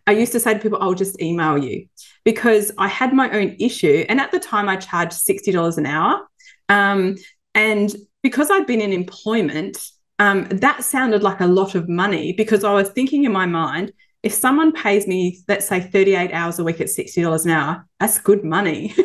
I 0.07 0.11
used 0.11 0.33
to 0.33 0.39
say 0.39 0.53
to 0.53 0.59
people, 0.59 0.77
I'll 0.81 0.93
just 0.93 1.19
email 1.21 1.57
you 1.57 1.87
because 2.23 2.71
I 2.77 2.87
had 2.87 3.13
my 3.13 3.29
own 3.31 3.55
issue. 3.59 4.05
And 4.07 4.19
at 4.21 4.31
the 4.31 4.39
time, 4.39 4.69
I 4.69 4.75
charged 4.75 5.13
$60 5.13 5.77
an 5.77 5.85
hour. 5.87 6.21
Um, 6.69 7.15
and 7.55 7.95
because 8.21 8.51
I'd 8.51 8.67
been 8.67 8.81
in 8.81 8.93
employment, 8.93 9.77
um, 10.19 10.45
that 10.45 10.83
sounded 10.83 11.23
like 11.23 11.41
a 11.41 11.47
lot 11.47 11.75
of 11.75 11.89
money 11.89 12.33
because 12.33 12.63
I 12.63 12.73
was 12.73 12.89
thinking 12.89 13.23
in 13.23 13.31
my 13.31 13.45
mind, 13.45 13.91
if 14.23 14.33
someone 14.33 14.71
pays 14.71 15.07
me, 15.07 15.39
let's 15.47 15.67
say 15.67 15.79
38 15.79 16.31
hours 16.31 16.57
a 16.57 16.63
week 16.63 16.81
at 16.81 16.87
$60 16.87 17.45
an 17.45 17.51
hour, 17.51 17.87
that's 17.99 18.19
good 18.19 18.43
money. 18.43 18.95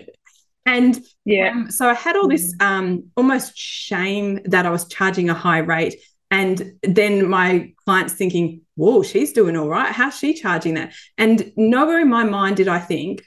and 0.66 1.00
yeah, 1.24 1.50
um, 1.50 1.70
so 1.70 1.88
I 1.88 1.94
had 1.94 2.16
all 2.16 2.28
this 2.28 2.54
um, 2.60 3.04
almost 3.16 3.56
shame 3.56 4.40
that 4.44 4.66
I 4.66 4.70
was 4.70 4.86
charging 4.86 5.30
a 5.30 5.34
high 5.34 5.58
rate. 5.58 5.96
And 6.30 6.78
then 6.82 7.28
my 7.28 7.72
clients 7.84 8.14
thinking, 8.14 8.62
whoa, 8.74 9.02
she's 9.02 9.32
doing 9.32 9.56
all 9.56 9.68
right. 9.68 9.92
How's 9.92 10.18
she 10.18 10.34
charging 10.34 10.74
that? 10.74 10.92
And 11.16 11.52
nowhere 11.56 12.00
in 12.00 12.08
my 12.08 12.24
mind 12.24 12.56
did 12.56 12.68
I 12.68 12.78
think, 12.78 13.22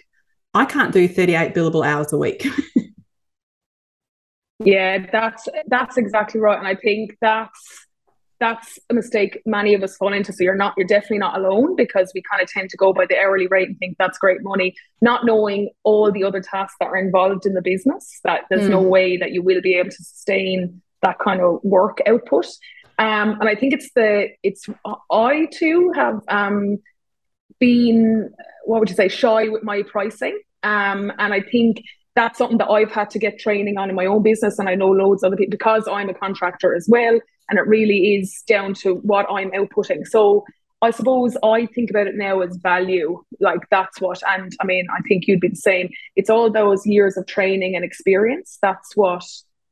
I 0.53 0.65
can't 0.65 0.93
do 0.93 1.07
38 1.07 1.55
billable 1.55 1.85
hours 1.85 2.13
a 2.13 2.17
week. 2.17 2.45
yeah, 4.63 5.05
that's 5.11 5.47
that's 5.67 5.97
exactly 5.97 6.41
right. 6.41 6.57
And 6.57 6.67
I 6.67 6.75
think 6.75 7.17
that's 7.21 7.87
that's 8.41 8.79
a 8.89 8.93
mistake 8.93 9.39
many 9.45 9.73
of 9.75 9.83
us 9.83 9.95
fall 9.95 10.11
into. 10.11 10.33
So 10.33 10.43
you're 10.43 10.55
not, 10.55 10.73
you're 10.75 10.87
definitely 10.87 11.19
not 11.19 11.37
alone 11.37 11.75
because 11.75 12.11
we 12.13 12.23
kind 12.29 12.41
of 12.41 12.49
tend 12.49 12.71
to 12.71 12.77
go 12.77 12.91
by 12.91 13.05
the 13.05 13.17
hourly 13.17 13.47
rate 13.47 13.69
and 13.69 13.77
think 13.77 13.97
that's 13.99 14.17
great 14.17 14.39
money, 14.41 14.73
not 14.99 15.25
knowing 15.25 15.69
all 15.83 16.11
the 16.11 16.23
other 16.23 16.41
tasks 16.41 16.75
that 16.79 16.87
are 16.87 16.97
involved 16.97 17.45
in 17.45 17.53
the 17.53 17.61
business, 17.61 18.19
that 18.23 18.41
there's 18.49 18.63
mm. 18.63 18.71
no 18.71 18.81
way 18.81 19.15
that 19.15 19.31
you 19.31 19.43
will 19.43 19.61
be 19.61 19.75
able 19.75 19.91
to 19.91 19.95
sustain 19.95 20.81
that 21.03 21.19
kind 21.19 21.39
of 21.39 21.59
work 21.63 21.99
output. 22.07 22.47
Um, 23.01 23.37
and 23.39 23.49
I 23.49 23.55
think 23.55 23.73
it's 23.73 23.91
the 23.95 24.27
it's 24.43 24.67
I 25.11 25.47
too 25.51 25.91
have 25.95 26.21
um, 26.27 26.77
been 27.59 28.29
what 28.65 28.79
would 28.79 28.89
you 28.89 28.95
say 28.95 29.07
shy 29.07 29.49
with 29.49 29.63
my 29.63 29.81
pricing, 29.81 30.39
um, 30.61 31.11
and 31.17 31.33
I 31.33 31.41
think 31.41 31.81
that's 32.13 32.37
something 32.37 32.59
that 32.59 32.69
I've 32.69 32.91
had 32.91 33.09
to 33.11 33.19
get 33.19 33.39
training 33.39 33.79
on 33.79 33.89
in 33.89 33.95
my 33.95 34.05
own 34.05 34.21
business, 34.21 34.59
and 34.59 34.69
I 34.69 34.75
know 34.75 34.91
loads 34.91 35.23
of 35.23 35.29
other 35.29 35.37
people 35.37 35.57
because 35.57 35.87
I'm 35.87 36.09
a 36.09 36.13
contractor 36.13 36.75
as 36.75 36.85
well, 36.87 37.19
and 37.49 37.57
it 37.57 37.65
really 37.65 38.17
is 38.17 38.43
down 38.47 38.75
to 38.75 38.95
what 38.97 39.25
I'm 39.31 39.49
outputting. 39.49 40.05
So 40.05 40.45
I 40.83 40.91
suppose 40.91 41.35
I 41.43 41.65
think 41.65 41.89
about 41.89 42.05
it 42.05 42.15
now 42.15 42.41
as 42.41 42.55
value, 42.57 43.23
like 43.39 43.61
that's 43.71 43.99
what, 43.99 44.21
and 44.27 44.51
I 44.59 44.65
mean, 44.65 44.85
I 44.95 45.01
think 45.07 45.27
you'd 45.27 45.39
be 45.39 45.49
the 45.49 45.55
same. 45.55 45.89
It's 46.15 46.29
all 46.29 46.51
those 46.51 46.85
years 46.85 47.17
of 47.17 47.25
training 47.25 47.75
and 47.75 47.83
experience. 47.83 48.59
That's 48.61 48.95
what 48.95 49.23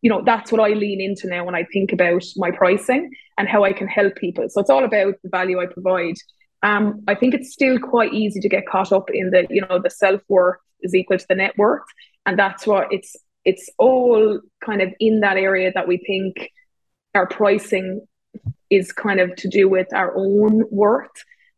you 0.02 0.10
know 0.10 0.22
that's 0.24 0.52
what 0.52 0.62
i 0.62 0.74
lean 0.74 1.02
into 1.02 1.28
now 1.28 1.44
when 1.44 1.56
i 1.56 1.64
think 1.72 1.92
about 1.92 2.24
my 2.36 2.52
pricing 2.52 3.10
and 3.38 3.48
how 3.48 3.64
i 3.64 3.74
can 3.74 3.88
help 3.88 4.16
people 4.16 4.48
so 4.50 4.62
it's 4.62 4.70
all 4.70 4.84
about 4.84 5.16
the 5.24 5.30
value 5.30 5.60
i 5.60 5.66
provide 5.66 6.16
um, 6.64 7.02
i 7.08 7.16
think 7.16 7.34
it's 7.34 7.52
still 7.52 7.80
quite 7.80 8.14
easy 8.14 8.40
to 8.40 8.50
get 8.50 8.68
caught 8.68 8.92
up 8.92 9.10
in 9.12 9.32
the 9.32 9.46
you 9.50 9.62
know 9.62 9.80
the 9.80 9.90
self-worth 9.90 10.60
is 10.82 10.96
equal 10.96 11.18
to 11.18 11.26
the 11.30 11.36
net 11.36 11.58
worth 11.58 11.84
and 12.26 12.38
that's 12.38 12.66
what 12.66 12.88
it's 12.92 13.16
it's 13.46 13.70
all 13.78 14.40
kind 14.64 14.82
of 14.82 14.94
in 15.00 15.22
that 15.22 15.38
area 15.38 15.72
that 15.74 15.88
we 15.88 15.98
think 15.98 16.52
our 17.16 17.28
pricing 17.28 18.06
is 18.70 18.92
kind 18.92 19.20
of 19.20 19.36
to 19.36 19.48
do 19.48 19.68
with 19.68 19.88
our 19.94 20.16
own 20.16 20.64
worth 20.70 21.10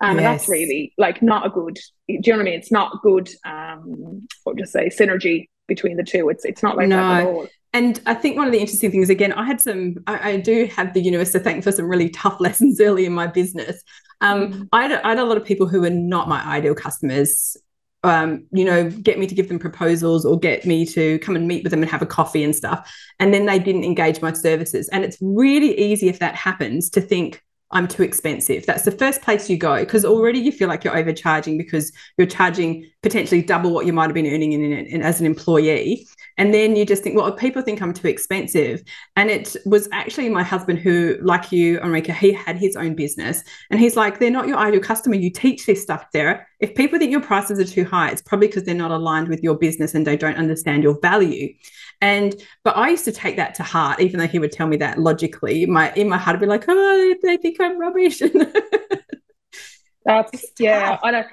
um, 0.02 0.16
yes. 0.16 0.18
and 0.18 0.20
that's 0.20 0.50
really 0.50 0.94
like 0.98 1.22
not 1.22 1.46
a 1.46 1.50
good 1.50 1.76
do 1.76 1.82
you 2.08 2.34
know 2.34 2.38
what 2.38 2.42
I 2.42 2.46
mean? 2.46 2.60
It's 2.60 2.72
not 2.72 3.02
good 3.02 3.30
um 3.46 4.28
what 4.44 4.56
would 4.56 4.60
you 4.60 4.66
say 4.66 4.90
synergy 4.90 5.48
between 5.68 5.96
the 5.98 6.04
two. 6.04 6.30
It's 6.30 6.46
it's 6.46 6.62
not 6.62 6.76
like 6.76 6.90
no. 6.90 6.98
that 6.98 7.22
at 7.22 7.28
all. 7.28 7.48
And 7.74 8.02
I 8.06 8.14
think 8.14 8.38
one 8.38 8.48
of 8.48 8.52
the 8.52 8.60
interesting 8.60 8.92
things, 8.92 9.10
again, 9.10 9.32
I 9.32 9.46
had 9.46 9.62
some, 9.62 9.96
I, 10.06 10.32
I, 10.32 10.38
do 10.38 10.66
have 10.76 10.94
the 10.94 11.02
universe 11.02 11.32
to 11.32 11.40
thank 11.40 11.64
for 11.64 11.72
some 11.72 11.86
really 11.86 12.10
tough 12.10 12.38
lessons 12.42 12.82
early 12.82 13.06
in 13.06 13.14
my 13.14 13.28
business. 13.28 13.82
Um, 14.20 14.52
mm. 14.52 14.70
I, 14.74 14.84
had, 14.84 15.02
I 15.02 15.10
had 15.10 15.20
a 15.20 15.24
lot 15.24 15.38
of 15.38 15.46
people 15.46 15.68
who 15.68 15.82
were 15.82 15.90
not 15.90 16.28
my 16.28 16.44
ideal 16.46 16.76
customers 16.76 17.56
um, 18.04 18.46
you 18.52 18.66
know, 18.66 18.90
get 18.90 19.20
me 19.20 19.28
to 19.28 19.36
give 19.36 19.48
them 19.48 19.60
proposals 19.60 20.26
or 20.26 20.40
get 20.40 20.66
me 20.66 20.86
to 20.88 21.20
come 21.20 21.36
and 21.36 21.48
meet 21.48 21.64
with 21.64 21.72
them 21.72 21.82
and 21.82 21.92
have 21.92 22.02
a 22.02 22.08
coffee 22.08 22.44
and 22.44 22.56
stuff. 22.56 22.92
And 23.20 23.34
then 23.34 23.46
they 23.46 23.60
didn't 23.60 23.84
engage 23.84 24.22
my 24.22 24.34
services. 24.34 24.90
And 24.90 25.04
it's 25.04 25.18
really 25.22 25.78
easy 25.78 26.10
if 26.10 26.20
that 26.20 26.36
happens 26.36 26.90
to 26.92 27.02
think, 27.02 27.44
I'm 27.74 27.88
too 27.88 28.04
expensive. 28.04 28.66
That's 28.66 28.84
the 28.84 28.92
first 28.92 29.22
place 29.22 29.50
you 29.50 29.58
go 29.58 29.80
because 29.80 30.04
already 30.04 30.40
you 30.40 30.52
feel 30.52 30.68
like 30.68 30.84
you're 30.84 30.98
overcharging 30.98 31.58
because 31.58 31.92
you're 32.18 32.28
charging 32.28 32.90
potentially 33.02 33.42
double 33.42 33.72
what 33.72 33.86
you 33.86 33.94
might 33.94 34.08
have 34.08 34.14
been 34.14 34.28
earning 34.28 34.52
in, 34.52 34.62
in, 34.62 34.86
in, 34.88 35.02
as 35.02 35.22
an 35.22 35.26
employee. 35.26 36.06
And 36.42 36.52
then 36.52 36.76
you 36.76 36.88
just 36.88 37.04
think, 37.04 37.16
well, 37.16 37.32
people 37.32 37.62
think 37.62 37.84
I'm 37.84 37.94
too 37.94 38.08
expensive. 38.08 38.82
And 39.16 39.30
it 39.30 39.56
was 39.64 39.88
actually 39.92 40.28
my 40.28 40.42
husband 40.42 40.80
who, 40.80 41.20
like 41.22 41.52
you, 41.52 41.78
Enrika, 41.82 42.16
he 42.16 42.34
had 42.34 42.58
his 42.58 42.76
own 42.76 42.96
business. 42.96 43.44
And 43.70 43.80
he's 43.80 43.96
like, 43.96 44.18
they're 44.18 44.32
not 44.32 44.48
your 44.48 44.58
ideal 44.58 44.80
customer. 44.80 45.14
You 45.14 45.30
teach 45.30 45.68
this 45.68 45.84
stuff 45.84 46.08
there. 46.14 46.48
If 46.60 46.74
people 46.74 46.98
think 46.98 47.12
your 47.12 47.22
prices 47.22 47.60
are 47.60 47.72
too 47.72 47.86
high, 47.86 48.10
it's 48.10 48.24
probably 48.24 48.48
because 48.48 48.64
they're 48.64 48.74
not 48.74 48.90
aligned 48.90 49.28
with 49.28 49.44
your 49.44 49.56
business 49.56 49.94
and 49.94 50.08
they 50.08 50.18
don't 50.18 50.36
understand 50.36 50.82
your 50.82 51.00
value. 51.00 51.54
And 52.02 52.34
but 52.64 52.76
I 52.76 52.90
used 52.90 53.06
to 53.06 53.12
take 53.12 53.36
that 53.36 53.54
to 53.56 53.64
heart, 53.64 54.00
even 54.02 54.20
though 54.20 54.26
he 54.26 54.40
would 54.40 54.52
tell 54.52 54.66
me 54.66 54.78
that 54.78 54.98
logically. 54.98 55.68
My 55.68 55.94
in 55.94 56.10
my 56.10 56.18
heart, 56.18 56.38
I'd 56.38 56.40
be 56.40 56.48
like, 56.48 56.66
"Oh, 56.68 57.16
they 57.22 57.38
think 57.38 57.62
I'm 57.62 57.80
rubbish." 57.80 58.20
That's 60.06 60.46
yeah, 60.58 60.98
and 61.04 61.24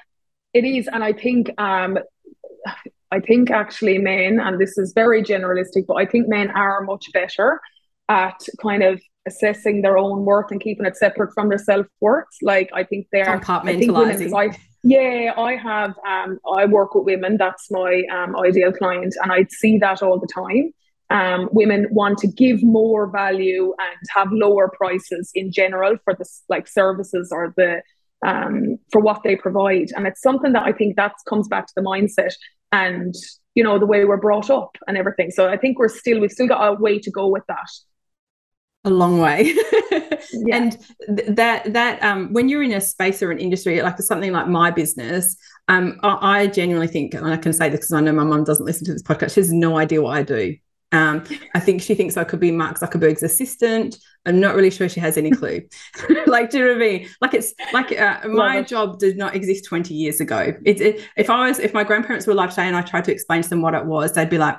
it 0.53 0.65
is, 0.67 0.87
and 0.87 1.03
I 1.03 1.15
think 1.15 1.51
um, 1.57 1.99
I 3.11 3.21
think 3.21 3.51
actually 3.51 3.99
men, 3.99 4.39
and 4.39 4.61
this 4.61 4.77
is 4.77 4.93
very 4.93 5.23
generalistic, 5.23 5.87
but 5.87 5.95
I 5.95 6.05
think 6.05 6.29
men 6.29 6.51
are 6.51 6.83
much 6.83 7.07
better 7.13 7.61
at 8.09 8.39
kind 8.61 8.83
of 8.83 9.01
assessing 9.27 9.83
their 9.83 9.99
own 9.99 10.25
worth 10.25 10.51
and 10.51 10.61
keeping 10.61 10.87
it 10.87 10.97
separate 10.97 11.33
from 11.35 11.49
their 11.49 11.59
self 11.59 11.87
worth. 12.01 12.27
Like 12.43 12.71
I 12.75 12.85
think 12.85 13.07
they're 13.13 13.39
compartmentalizing. 13.39 14.35
I 14.35 14.51
think 14.51 14.63
yeah, 14.85 15.33
I 15.37 15.57
have. 15.57 15.95
Um, 16.07 16.39
I 16.57 16.67
work 16.67 16.95
with 16.95 17.05
women. 17.05 17.37
That's 17.37 17.71
my 17.71 18.05
um, 18.13 18.37
ideal 18.37 18.73
client, 18.73 19.15
and 19.23 19.33
I 19.33 19.47
see 19.51 19.79
that 19.79 20.03
all 20.03 20.19
the 20.21 20.29
time. 20.29 20.73
Um, 21.11 21.49
women 21.53 21.87
want 21.91 22.19
to 22.19 22.27
give 22.27 22.63
more 22.63 23.11
value 23.11 23.75
and 23.79 23.99
have 24.15 24.29
lower 24.31 24.69
prices 24.69 25.31
in 25.35 25.51
general 25.51 25.97
for 26.05 26.15
the 26.15 26.27
like 26.49 26.69
services 26.69 27.31
or 27.33 27.55
the 27.57 27.83
um, 28.25 28.79
for 28.93 29.01
what 29.01 29.23
they 29.25 29.35
provide, 29.35 29.89
and 29.97 30.07
it's 30.07 30.23
something 30.23 30.53
that 30.53 30.65
I 30.65 30.73
think 30.73 30.97
that 30.97 31.15
comes 31.29 31.49
back 31.49 31.67
to 31.67 31.73
the 31.75 31.83
mindset 31.83 32.35
and 32.73 33.15
you 33.55 33.65
know 33.65 33.79
the 33.79 33.87
way 33.87 34.05
we're 34.05 34.17
brought 34.17 34.51
up 34.51 34.77
and 34.87 34.97
everything. 34.97 35.31
So 35.31 35.49
I 35.49 35.57
think 35.57 35.79
we're 35.79 35.89
still 35.89 36.21
we've 36.21 36.31
still 36.31 36.49
got 36.49 36.67
a 36.67 36.75
way 36.75 36.99
to 36.99 37.11
go 37.11 37.29
with 37.29 37.45
that 37.49 37.69
a 38.85 38.91
long 38.91 39.19
way 39.19 39.55
yeah. 40.33 40.57
and 40.57 40.79
th- 41.17 41.29
that 41.29 41.73
that 41.73 42.03
um, 42.03 42.33
when 42.33 42.49
you're 42.49 42.63
in 42.63 42.73
a 42.73 42.81
space 42.81 43.23
or 43.23 43.31
an 43.31 43.39
industry 43.39 43.83
like 43.83 43.99
something 43.99 44.33
like 44.33 44.47
my 44.47 44.71
business 44.71 45.37
um, 45.67 45.99
I, 46.03 46.43
I 46.43 46.47
genuinely 46.47 46.87
think 46.87 47.13
and 47.15 47.27
i 47.27 47.37
can 47.37 47.53
say 47.53 47.69
this 47.69 47.81
because 47.81 47.93
i 47.93 48.01
know 48.01 48.13
my 48.13 48.23
mum 48.23 48.45
doesn't 48.45 48.65
listen 48.65 48.87
to 48.87 48.93
this 48.93 49.03
podcast 49.03 49.35
she 49.35 49.41
has 49.41 49.53
no 49.53 49.77
idea 49.77 50.01
what 50.01 50.17
i 50.17 50.23
do 50.23 50.57
um, 50.93 51.25
I 51.55 51.61
think 51.61 51.83
she 51.83 51.95
thinks 51.95 52.17
I 52.17 52.25
could 52.25 52.41
be 52.41 52.51
Mark 52.51 52.79
Zuckerberg's 52.79 53.23
assistant. 53.23 53.99
I'm 54.29 54.41
not 54.41 54.55
really 54.55 54.71
sure 54.71 54.91
she 54.91 55.01
has 55.01 55.17
any 55.17 55.31
clue. 55.31 55.63
like, 56.27 56.51
do 56.51 56.59
you 56.59 56.65
know 56.65 56.73
what 56.73 56.83
I 56.83 56.87
mean? 56.87 57.09
Like, 57.23 57.33
it's 57.33 57.55
like 57.73 57.99
uh, 57.99 58.29
my 58.29 58.61
job 58.61 58.99
did 58.99 59.17
not 59.17 59.35
exist 59.35 59.65
20 59.65 59.95
years 59.95 60.21
ago. 60.21 60.53
It's 60.67 60.83
it, 60.83 61.01
if 61.17 61.31
I 61.31 61.49
was, 61.49 61.59
if 61.59 61.73
my 61.73 61.83
grandparents 61.83 62.27
were 62.27 62.35
alive 62.35 62.51
today 62.51 62.67
and 62.67 62.77
I 62.77 62.83
tried 62.83 63.05
to 63.05 63.13
explain 63.13 63.41
to 63.41 63.49
them 63.49 63.63
what 63.63 63.73
it 63.73 63.87
was, 63.87 64.13
they'd 64.13 64.29
be 64.29 64.37
like, 64.37 64.59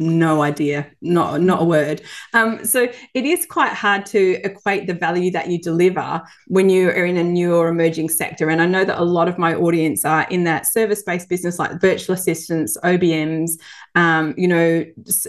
no 0.00 0.42
idea. 0.42 0.90
Not 1.02 1.42
not 1.42 1.62
a 1.62 1.64
word. 1.64 2.02
Um, 2.32 2.64
so 2.64 2.88
it 3.14 3.24
is 3.24 3.46
quite 3.46 3.72
hard 3.72 4.06
to 4.06 4.40
equate 4.44 4.86
the 4.86 4.94
value 4.94 5.30
that 5.32 5.48
you 5.48 5.60
deliver 5.60 6.22
when 6.48 6.70
you 6.70 6.88
are 6.88 7.04
in 7.04 7.18
a 7.18 7.22
new 7.22 7.54
or 7.54 7.68
emerging 7.68 8.08
sector. 8.08 8.48
And 8.48 8.62
i 8.62 8.66
know 8.66 8.84
that 8.84 8.98
a 8.98 9.04
lot 9.04 9.28
of 9.28 9.38
my 9.38 9.54
audience 9.54 10.04
are 10.04 10.26
in 10.30 10.44
that 10.44 10.66
service-based 10.66 11.28
business 11.28 11.58
like 11.58 11.80
virtual 11.80 12.14
assistants 12.14 12.76
obms 12.82 13.52
um, 13.94 14.34
you 14.36 14.48
know 14.48 14.84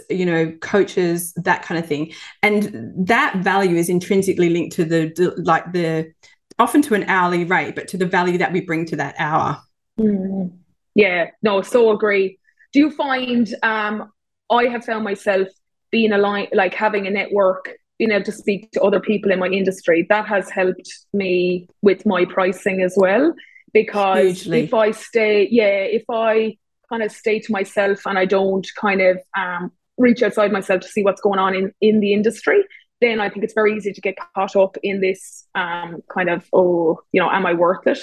you 0.08 0.26
know 0.26 0.50
coaches 0.60 1.32
that 1.34 1.62
kind 1.62 1.78
of 1.78 1.86
thing. 1.86 2.12
And 2.42 2.92
that 3.06 3.36
value 3.36 3.76
is 3.76 3.88
intrinsically 3.88 4.48
linked 4.48 4.74
to 4.76 4.84
the 4.84 5.34
like 5.44 5.70
the 5.72 6.12
often 6.58 6.80
to 6.82 6.94
an 6.94 7.04
hourly 7.04 7.44
rate 7.44 7.74
but 7.74 7.88
to 7.88 7.96
the 7.96 8.06
value 8.06 8.38
that 8.38 8.52
we 8.52 8.62
bring 8.62 8.86
to 8.86 8.96
that 8.96 9.14
hour. 9.18 9.60
Mm. 10.00 10.52
yeah. 10.94 11.30
No 11.42 11.60
so 11.60 11.90
agree. 11.90 12.38
Do 12.72 12.78
you 12.80 12.90
find 12.90 13.54
um 13.62 14.10
I 14.52 14.64
have 14.66 14.84
found 14.84 15.04
myself 15.04 15.48
being 15.90 16.12
aligned, 16.12 16.48
like 16.52 16.74
having 16.74 17.06
a 17.06 17.10
network, 17.10 17.70
being 17.98 18.12
able 18.12 18.24
to 18.24 18.32
speak 18.32 18.70
to 18.72 18.82
other 18.82 19.00
people 19.00 19.32
in 19.32 19.38
my 19.38 19.48
industry. 19.48 20.06
That 20.08 20.26
has 20.26 20.50
helped 20.50 20.88
me 21.12 21.68
with 21.82 22.04
my 22.06 22.24
pricing 22.24 22.82
as 22.82 22.94
well. 22.96 23.34
Because 23.72 24.42
Hugely. 24.42 24.64
if 24.64 24.74
I 24.74 24.90
stay, 24.90 25.48
yeah, 25.50 25.84
if 25.98 26.04
I 26.10 26.58
kind 26.90 27.02
of 27.02 27.10
stay 27.10 27.40
to 27.40 27.52
myself 27.52 28.06
and 28.06 28.18
I 28.18 28.26
don't 28.26 28.66
kind 28.78 29.00
of 29.00 29.18
um, 29.36 29.72
reach 29.96 30.22
outside 30.22 30.52
myself 30.52 30.82
to 30.82 30.88
see 30.88 31.02
what's 31.02 31.22
going 31.22 31.38
on 31.38 31.54
in, 31.54 31.72
in 31.80 32.00
the 32.00 32.12
industry, 32.12 32.62
then 33.00 33.18
I 33.20 33.30
think 33.30 33.44
it's 33.44 33.54
very 33.54 33.74
easy 33.74 33.92
to 33.92 34.00
get 34.00 34.16
caught 34.34 34.56
up 34.56 34.76
in 34.82 35.00
this 35.00 35.46
um, 35.54 36.02
kind 36.12 36.28
of, 36.28 36.46
oh, 36.52 37.00
you 37.12 37.20
know, 37.20 37.30
am 37.30 37.46
I 37.46 37.54
worth 37.54 37.86
it? 37.86 37.98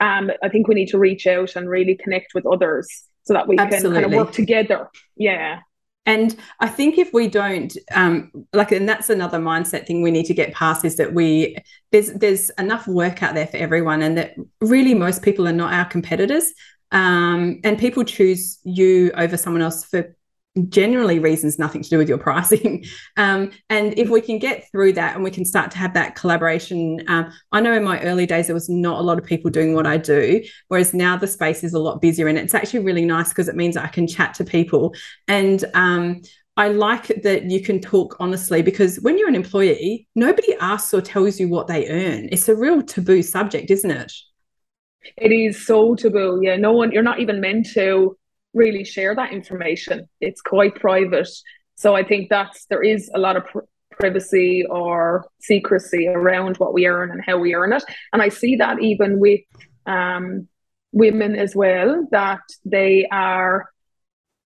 Um, 0.00 0.30
I 0.42 0.48
think 0.48 0.68
we 0.68 0.74
need 0.74 0.88
to 0.88 0.98
reach 0.98 1.26
out 1.26 1.56
and 1.56 1.68
really 1.68 1.96
connect 1.96 2.34
with 2.34 2.44
others 2.46 2.88
so 3.22 3.32
that 3.32 3.48
we 3.48 3.56
Absolutely. 3.56 4.02
can 4.02 4.02
kind 4.02 4.14
of 4.14 4.26
work 4.26 4.34
together. 4.34 4.90
Yeah. 5.16 5.60
And 6.06 6.36
I 6.60 6.68
think 6.68 6.98
if 6.98 7.12
we 7.14 7.28
don't, 7.28 7.74
um, 7.94 8.30
like, 8.52 8.72
and 8.72 8.88
that's 8.88 9.08
another 9.08 9.38
mindset 9.38 9.86
thing 9.86 10.02
we 10.02 10.10
need 10.10 10.26
to 10.26 10.34
get 10.34 10.52
past 10.52 10.84
is 10.84 10.96
that 10.96 11.14
we 11.14 11.56
there's 11.92 12.12
there's 12.12 12.50
enough 12.50 12.86
work 12.86 13.22
out 13.22 13.34
there 13.34 13.46
for 13.46 13.56
everyone, 13.56 14.02
and 14.02 14.18
that 14.18 14.34
really 14.60 14.94
most 14.94 15.22
people 15.22 15.48
are 15.48 15.52
not 15.52 15.72
our 15.72 15.86
competitors. 15.86 16.52
Um, 16.92 17.60
and 17.64 17.78
people 17.78 18.04
choose 18.04 18.58
you 18.64 19.10
over 19.16 19.36
someone 19.36 19.62
else 19.62 19.84
for 19.84 20.14
generally 20.68 21.18
reasons 21.18 21.58
nothing 21.58 21.82
to 21.82 21.90
do 21.90 21.98
with 21.98 22.08
your 22.08 22.18
pricing. 22.18 22.84
Um, 23.16 23.52
and 23.70 23.96
if 23.96 24.08
we 24.08 24.20
can 24.20 24.38
get 24.38 24.68
through 24.70 24.94
that 24.94 25.14
and 25.14 25.22
we 25.22 25.30
can 25.30 25.44
start 25.44 25.70
to 25.70 25.78
have 25.78 25.94
that 25.94 26.16
collaboration, 26.16 27.00
um, 27.06 27.32
I 27.52 27.60
know 27.60 27.72
in 27.72 27.84
my 27.84 28.00
early 28.00 28.26
days 28.26 28.46
there 28.46 28.54
was 28.54 28.68
not 28.68 28.98
a 28.98 29.02
lot 29.02 29.18
of 29.18 29.24
people 29.24 29.50
doing 29.50 29.74
what 29.74 29.86
I 29.86 29.98
do, 29.98 30.42
whereas 30.66 30.92
now 30.94 31.16
the 31.16 31.28
space 31.28 31.62
is 31.62 31.74
a 31.74 31.78
lot 31.78 32.00
busier 32.00 32.26
and 32.26 32.36
it's 32.36 32.54
actually 32.54 32.80
really 32.80 33.04
nice 33.04 33.28
because 33.28 33.48
it 33.48 33.54
means 33.54 33.76
I 33.76 33.86
can 33.86 34.08
chat 34.08 34.34
to 34.34 34.44
people. 34.44 34.94
And 35.28 35.64
um, 35.74 36.22
I 36.56 36.68
like 36.68 37.22
that 37.22 37.44
you 37.44 37.62
can 37.62 37.80
talk 37.80 38.16
honestly 38.18 38.62
because 38.62 39.00
when 39.00 39.16
you're 39.16 39.28
an 39.28 39.36
employee, 39.36 40.08
nobody 40.14 40.54
asks 40.60 40.92
or 40.92 41.00
tells 41.00 41.38
you 41.38 41.48
what 41.48 41.68
they 41.68 41.88
earn. 41.88 42.28
It's 42.32 42.48
a 42.48 42.56
real 42.56 42.82
taboo 42.82 43.22
subject, 43.22 43.70
isn't 43.70 43.90
it? 43.90 44.12
It 45.16 45.32
is 45.32 45.66
so 45.66 45.94
taboo. 45.94 46.40
Yeah, 46.42 46.56
no 46.56 46.72
one, 46.72 46.90
you're 46.90 47.02
not 47.02 47.20
even 47.20 47.40
meant 47.40 47.66
to 47.74 48.16
really 48.54 48.84
share 48.84 49.14
that 49.14 49.32
information. 49.32 50.08
It's 50.20 50.40
quite 50.40 50.76
private. 50.76 51.28
So 51.74 51.94
I 51.94 52.04
think 52.04 52.30
that's 52.30 52.66
there 52.66 52.82
is 52.82 53.10
a 53.14 53.18
lot 53.18 53.36
of 53.36 53.44
pr- 53.44 53.60
privacy 53.90 54.64
or 54.70 55.26
secrecy 55.40 56.08
around 56.08 56.56
what 56.56 56.72
we 56.72 56.86
earn 56.86 57.10
and 57.10 57.22
how 57.24 57.38
we 57.38 57.54
earn 57.54 57.72
it. 57.72 57.84
And 58.12 58.22
I 58.22 58.28
see 58.28 58.56
that 58.56 58.80
even 58.80 59.18
with 59.18 59.40
um, 59.86 60.48
women 60.92 61.36
as 61.36 61.54
well, 61.54 62.06
that 62.10 62.42
they 62.64 63.06
are 63.10 63.68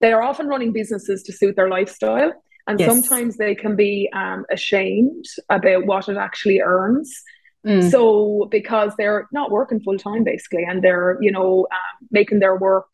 they 0.00 0.12
are 0.12 0.22
often 0.22 0.46
running 0.46 0.72
businesses 0.72 1.22
to 1.24 1.32
suit 1.32 1.56
their 1.56 1.68
lifestyle. 1.68 2.32
And 2.66 2.78
yes. 2.78 2.88
sometimes 2.88 3.36
they 3.36 3.54
can 3.54 3.76
be 3.76 4.10
um, 4.12 4.44
ashamed 4.50 5.24
about 5.48 5.86
what 5.86 6.08
it 6.08 6.16
actually 6.16 6.60
earns. 6.60 7.10
Mm. 7.66 7.90
So 7.90 8.46
because 8.50 8.92
they're 8.96 9.26
not 9.32 9.50
working 9.50 9.80
full 9.80 9.98
time 9.98 10.22
basically, 10.22 10.64
and 10.64 10.82
they're 10.82 11.18
you 11.20 11.32
know 11.32 11.66
um, 11.70 12.08
making 12.10 12.38
their 12.38 12.56
work 12.56 12.88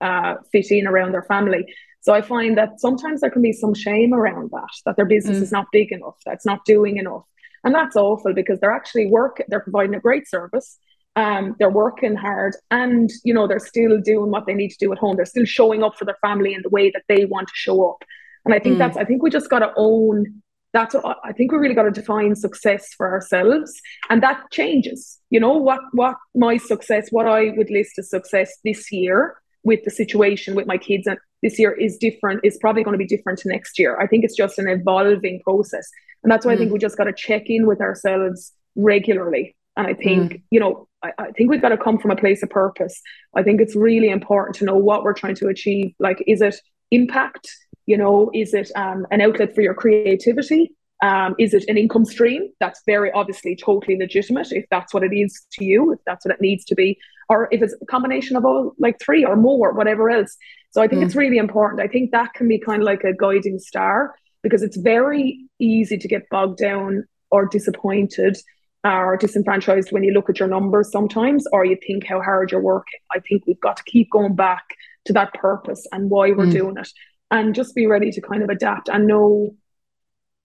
uh, 0.00 0.34
fit 0.52 0.70
in 0.70 0.86
around 0.86 1.12
their 1.12 1.22
family. 1.22 1.66
So 2.00 2.12
I 2.12 2.20
find 2.20 2.58
that 2.58 2.80
sometimes 2.80 3.20
there 3.20 3.30
can 3.30 3.42
be 3.42 3.52
some 3.52 3.72
shame 3.74 4.12
around 4.12 4.50
that, 4.52 4.68
that 4.84 4.96
their 4.96 5.06
business 5.06 5.38
mm. 5.38 5.42
is 5.42 5.52
not 5.52 5.66
big 5.72 5.90
enough, 5.90 6.16
that's 6.26 6.44
not 6.44 6.64
doing 6.64 6.98
enough. 6.98 7.24
And 7.64 7.74
that's 7.74 7.96
awful 7.96 8.34
because 8.34 8.60
they're 8.60 8.72
actually 8.72 9.06
work, 9.06 9.42
they're 9.48 9.60
providing 9.60 9.94
a 9.94 10.00
great 10.00 10.28
service. 10.28 10.78
Um, 11.16 11.54
they're 11.60 11.70
working 11.70 12.16
hard 12.16 12.56
and 12.72 13.08
you 13.22 13.32
know 13.32 13.46
they're 13.46 13.60
still 13.60 14.00
doing 14.00 14.32
what 14.32 14.46
they 14.46 14.52
need 14.52 14.70
to 14.70 14.76
do 14.80 14.90
at 14.90 14.98
home. 14.98 15.14
They're 15.14 15.24
still 15.24 15.44
showing 15.44 15.84
up 15.84 15.96
for 15.96 16.04
their 16.04 16.18
family 16.20 16.54
in 16.54 16.62
the 16.62 16.68
way 16.68 16.90
that 16.90 17.04
they 17.08 17.24
want 17.24 17.46
to 17.46 17.54
show 17.54 17.88
up. 17.88 18.02
And 18.44 18.52
I 18.52 18.58
think 18.58 18.74
mm. 18.74 18.78
that's 18.78 18.96
I 18.96 19.04
think 19.04 19.22
we 19.22 19.30
just 19.30 19.48
gotta 19.48 19.72
own 19.76 20.42
that's 20.74 20.94
what 20.94 21.18
I 21.24 21.32
think 21.32 21.52
we 21.52 21.58
really 21.58 21.76
got 21.76 21.84
to 21.84 21.92
define 21.92 22.34
success 22.34 22.92
for 22.96 23.08
ourselves, 23.10 23.80
and 24.10 24.22
that 24.24 24.42
changes. 24.50 25.20
You 25.30 25.38
know 25.40 25.56
what 25.56 25.80
what 25.92 26.16
my 26.34 26.56
success, 26.56 27.08
what 27.10 27.26
I 27.26 27.52
would 27.56 27.70
list 27.70 27.96
as 27.98 28.10
success 28.10 28.52
this 28.64 28.90
year 28.90 29.36
with 29.64 29.82
the 29.84 29.90
situation 29.90 30.54
with 30.54 30.66
my 30.66 30.76
kids 30.76 31.06
and 31.06 31.18
this 31.42 31.58
year 31.58 31.72
is 31.72 31.96
different 31.96 32.40
is 32.44 32.58
probably 32.60 32.82
going 32.82 32.92
to 32.92 32.98
be 32.98 33.06
different 33.06 33.38
to 33.38 33.48
next 33.48 33.78
year 33.78 33.98
i 34.00 34.06
think 34.06 34.24
it's 34.24 34.36
just 34.36 34.58
an 34.58 34.68
evolving 34.68 35.40
process 35.44 35.88
and 36.22 36.30
that's 36.30 36.46
why 36.46 36.52
mm. 36.52 36.56
i 36.56 36.58
think 36.58 36.70
mm. 36.70 36.74
we 36.74 36.78
just 36.78 36.96
got 36.96 37.04
to 37.04 37.12
check 37.12 37.44
in 37.46 37.66
with 37.66 37.80
ourselves 37.80 38.52
regularly 38.76 39.56
and 39.76 39.86
i 39.86 39.94
think 39.94 40.32
mm. 40.32 40.42
you 40.50 40.60
know 40.60 40.86
I, 41.02 41.12
I 41.18 41.30
think 41.32 41.50
we've 41.50 41.62
got 41.62 41.70
to 41.70 41.78
come 41.78 41.98
from 41.98 42.10
a 42.10 42.16
place 42.16 42.42
of 42.42 42.50
purpose 42.50 43.00
i 43.34 43.42
think 43.42 43.60
it's 43.60 43.74
really 43.74 44.10
important 44.10 44.56
to 44.56 44.64
know 44.64 44.76
what 44.76 45.02
we're 45.02 45.14
trying 45.14 45.36
to 45.36 45.48
achieve 45.48 45.94
like 45.98 46.22
is 46.26 46.40
it 46.40 46.56
impact 46.90 47.48
you 47.86 47.96
know 47.96 48.30
is 48.34 48.54
it 48.54 48.70
um, 48.76 49.06
an 49.10 49.20
outlet 49.20 49.54
for 49.54 49.62
your 49.62 49.74
creativity 49.74 50.72
Um, 51.02 51.34
is 51.38 51.52
it 51.52 51.64
an 51.68 51.76
income 51.76 52.04
stream? 52.04 52.50
That's 52.60 52.80
very 52.86 53.10
obviously 53.12 53.56
totally 53.56 53.98
legitimate 53.98 54.52
if 54.52 54.64
that's 54.70 54.94
what 54.94 55.02
it 55.02 55.14
is 55.14 55.46
to 55.52 55.64
you, 55.64 55.92
if 55.92 55.98
that's 56.06 56.24
what 56.24 56.34
it 56.34 56.40
needs 56.40 56.64
to 56.66 56.74
be, 56.74 56.98
or 57.28 57.48
if 57.50 57.62
it's 57.62 57.74
a 57.80 57.86
combination 57.86 58.36
of 58.36 58.44
all 58.44 58.72
like 58.78 58.98
three 59.00 59.24
or 59.24 59.36
more, 59.36 59.72
whatever 59.72 60.08
else. 60.08 60.36
So 60.70 60.82
I 60.82 60.88
think 60.88 61.02
mm. 61.02 61.06
it's 61.06 61.16
really 61.16 61.38
important. 61.38 61.82
I 61.82 61.88
think 61.88 62.10
that 62.12 62.32
can 62.34 62.48
be 62.48 62.58
kind 62.58 62.82
of 62.82 62.86
like 62.86 63.04
a 63.04 63.12
guiding 63.12 63.58
star 63.58 64.14
because 64.42 64.62
it's 64.62 64.76
very 64.76 65.46
easy 65.58 65.98
to 65.98 66.08
get 66.08 66.28
bogged 66.30 66.58
down 66.58 67.04
or 67.30 67.46
disappointed 67.46 68.36
or 68.84 69.16
disenfranchised 69.16 69.92
when 69.92 70.04
you 70.04 70.12
look 70.12 70.28
at 70.28 70.38
your 70.38 70.48
numbers 70.48 70.92
sometimes 70.92 71.46
or 71.52 71.64
you 71.64 71.76
think 71.86 72.06
how 72.06 72.20
hard 72.20 72.52
you're 72.52 72.60
working. 72.60 73.00
I 73.12 73.20
think 73.20 73.46
we've 73.46 73.60
got 73.60 73.78
to 73.78 73.84
keep 73.84 74.10
going 74.10 74.36
back 74.36 74.64
to 75.06 75.12
that 75.14 75.32
purpose 75.34 75.86
and 75.92 76.10
why 76.10 76.30
we're 76.30 76.46
mm. 76.46 76.52
doing 76.52 76.76
it 76.78 76.88
and 77.30 77.54
just 77.54 77.74
be 77.74 77.86
ready 77.86 78.10
to 78.10 78.20
kind 78.20 78.42
of 78.42 78.50
adapt 78.50 78.88
and 78.88 79.06
know 79.06 79.54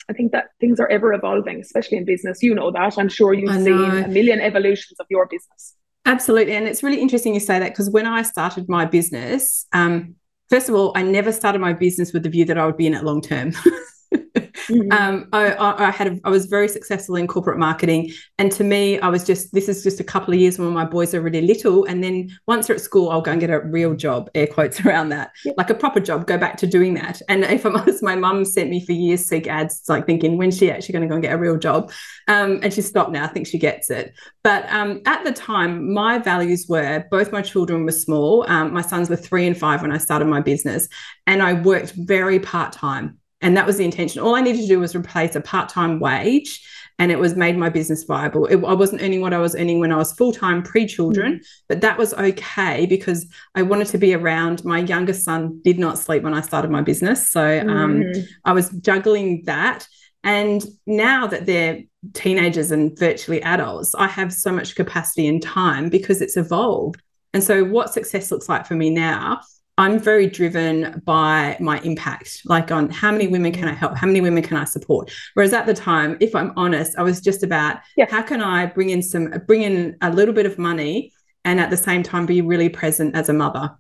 I 0.10 0.14
think 0.14 0.32
that 0.32 0.50
things 0.60 0.80
are 0.80 0.88
ever 0.88 1.14
evolving, 1.14 1.62
especially 1.62 1.98
in 1.98 2.06
business. 2.06 2.42
You 2.42 2.56
know 2.56 2.72
that. 2.72 2.98
I'm 2.98 3.10
sure 3.10 3.34
you've 3.34 3.54
seen 3.54 3.68
a 3.68 4.08
million 4.08 4.42
evolutions 4.42 5.00
of 5.00 5.06
your 5.10 5.28
business. 5.28 5.76
Absolutely. 6.06 6.54
And 6.56 6.68
it's 6.68 6.82
really 6.82 7.00
interesting 7.00 7.34
you 7.36 7.40
say 7.40 7.60
that 7.60 7.70
because 7.70 7.90
when 7.90 8.08
I 8.08 8.24
started 8.24 8.68
my 8.68 8.86
business, 8.86 9.68
um, 9.74 10.16
first 10.50 10.68
of 10.68 10.76
all, 10.76 10.92
I 10.96 11.04
never 11.04 11.32
started 11.32 11.60
my 11.60 11.74
business 11.74 12.12
with 12.14 12.24
the 12.24 12.30
view 12.30 12.46
that 12.46 12.58
I 12.58 12.66
would 12.66 12.78
be 12.78 12.88
in 12.88 12.96
it 12.96 13.04
long 13.04 13.22
term. 13.22 13.54
Mm-hmm. 14.12 14.92
Um, 14.92 15.28
I, 15.34 15.56
I, 15.88 15.92
had 15.92 16.08
a, 16.08 16.20
I 16.24 16.30
was 16.30 16.46
very 16.46 16.68
successful 16.68 17.16
in 17.16 17.28
corporate 17.28 17.58
marketing, 17.58 18.12
and 18.38 18.52
to 18.52 18.64
me, 18.64 19.00
I 19.00 19.08
was 19.08 19.24
just 19.24 19.52
this 19.54 19.68
is 19.68 19.84
just 19.84 20.00
a 20.00 20.04
couple 20.04 20.34
of 20.34 20.40
years 20.40 20.60
when 20.60 20.70
my 20.70 20.86
boys 20.86 21.14
are 21.14 21.22
really 21.22 21.42
little, 21.42 21.86
and 21.86 22.04
then 22.04 22.30
once 22.48 22.68
they're 22.68 22.76
at 22.76 22.82
school, 22.82 23.10
I'll 23.10 23.22
go 23.22 23.32
and 23.32 23.40
get 23.40 23.50
a 23.50 23.60
real 23.60 23.96
job, 23.96 24.30
air 24.36 24.48
quotes 24.48 24.80
around 24.86 25.10
that, 25.10 25.32
like 25.58 25.70
a 25.70 25.76
proper 25.76 26.00
job. 26.00 26.28
Go 26.28 26.38
back 26.38 26.58
to 26.58 26.68
doing 26.68 26.94
that. 26.96 27.22
And 27.30 27.44
if 27.44 27.66
I'm 27.66 27.76
honest, 27.76 28.04
my 28.04 28.16
mum 28.16 28.46
sent 28.46 28.70
me 28.70 28.86
for 28.86 28.92
years 28.92 29.26
seek 29.26 29.48
ads, 29.48 29.82
like 29.88 30.06
thinking 30.06 30.38
when's 30.38 30.58
she 30.58 30.72
actually 30.72 30.94
going 30.94 31.04
to 31.04 31.08
go 31.08 31.16
and 31.16 31.24
get 31.24 31.34
a 31.34 31.38
real 31.38 31.58
job, 31.58 31.92
um, 32.28 32.60
and 32.62 32.74
she 32.74 32.82
stopped 32.82 33.12
now. 33.12 33.24
I 33.24 33.28
think 33.28 33.48
she 33.48 33.58
gets 33.58 33.90
it. 33.90 34.14
But 34.44 34.70
um, 34.72 35.02
at 35.06 35.24
the 35.24 35.32
time, 35.32 35.94
my 35.94 36.20
values 36.20 36.68
were 36.70 37.06
both 37.10 37.32
my 37.32 37.42
children 37.42 37.86
were 37.86 37.92
small. 37.92 38.46
Um, 38.48 38.74
my 38.74 38.82
sons 38.82 39.10
were 39.10 39.16
three 39.16 39.48
and 39.48 39.58
five 39.58 39.82
when 39.82 39.92
I 39.92 39.98
started 39.98 40.26
my 40.26 40.42
business, 40.42 40.88
and 41.26 41.42
I 41.42 41.54
worked 41.54 41.94
very 41.96 42.40
part 42.40 42.74
time 42.74 43.20
and 43.42 43.56
that 43.58 43.66
was 43.66 43.78
the 43.78 43.86
intention. 43.86 44.22
All 44.22 44.36
I 44.36 44.42
needed 44.42 44.62
to 44.62 44.68
do 44.68 44.80
was 44.80 44.96
replace 44.96 45.36
a 45.36 45.42
part 45.42 45.70
time 45.70 46.00
wage 46.00 46.66
and 47.00 47.14
it 47.14 47.20
was 47.20 47.36
made 47.36 47.58
my 47.58 47.70
business 47.70 48.04
viable. 48.04 48.46
It, 48.46 48.58
I 48.58 48.74
wasn't 48.74 49.02
earning 49.02 49.22
what 49.22 49.34
I 49.34 49.38
was 49.38 49.56
earning 49.56 49.80
when 49.80 49.94
I 49.94 49.96
was 49.96 50.12
full 50.12 50.34
time 50.34 50.62
pre 50.62 50.86
children, 50.86 51.36
mm-hmm. 51.36 51.64
but 51.70 51.82
that 51.82 51.98
was 51.98 52.14
okay 52.14 52.86
because 52.86 53.26
I 53.56 53.62
wanted 53.62 53.88
to 53.88 53.98
be 53.98 54.14
around. 54.14 54.66
My 54.66 54.80
youngest 54.80 55.24
son 55.24 55.62
did 55.64 55.80
not 55.80 55.98
sleep 55.98 56.24
when 56.24 56.34
I 56.34 56.42
started 56.42 56.70
my 56.70 56.82
business. 56.82 57.32
So 57.32 57.62
um, 57.62 58.02
mm-hmm. 58.02 58.22
I 58.44 58.52
was 58.52 58.70
juggling 58.70 59.44
that. 59.46 59.88
And 60.26 60.62
now 60.86 61.28
that 61.28 61.46
they're 61.46 61.84
teenagers 62.14 62.72
and 62.72 62.98
virtually 63.00 63.42
adults, 63.42 63.96
I 63.96 64.08
have 64.08 64.34
so 64.34 64.52
much 64.52 64.76
capacity 64.76 65.28
and 65.28 65.42
time 65.42 65.88
because 65.88 66.22
it's 66.22 66.36
evolved. 66.36 67.02
And 67.34 67.42
so, 67.42 67.64
what 67.64 67.94
success 67.94 68.32
looks 68.32 68.50
like 68.50 68.66
for 68.66 68.76
me 68.76 68.90
now 68.90 69.40
I'm 69.80 69.98
very 69.98 70.28
driven 70.28 71.02
by 71.06 71.56
my 71.62 71.80
impact, 71.80 72.42
like 72.44 72.70
on 72.70 72.90
how 72.90 73.14
many 73.14 73.30
women 73.30 73.54
can 73.54 73.70
I 73.70 73.72
help, 73.72 73.96
how 73.96 74.08
many 74.08 74.20
women 74.20 74.44
can 74.44 74.58
I 74.58 74.66
support. 74.66 75.10
Whereas 75.36 75.54
at 75.54 75.66
the 75.66 75.74
time, 75.74 76.18
if 76.20 76.36
I'm 76.36 76.52
honest, 76.58 76.98
I 76.98 77.04
was 77.04 77.22
just 77.22 77.44
about 77.44 77.78
yeah. 77.96 78.06
how 78.10 78.22
can 78.22 78.42
I 78.42 78.66
bring 78.66 78.90
in 78.90 79.02
some, 79.02 79.32
bring 79.48 79.62
in 79.62 79.96
a 80.02 80.12
little 80.12 80.34
bit 80.34 80.46
of 80.46 80.60
money, 80.60 81.14
and 81.46 81.62
at 81.62 81.70
the 81.70 81.78
same 81.78 82.04
time 82.04 82.26
be 82.26 82.42
really 82.42 82.68
present 82.68 83.16
as 83.16 83.30
a 83.30 83.34
mother. 83.34 83.72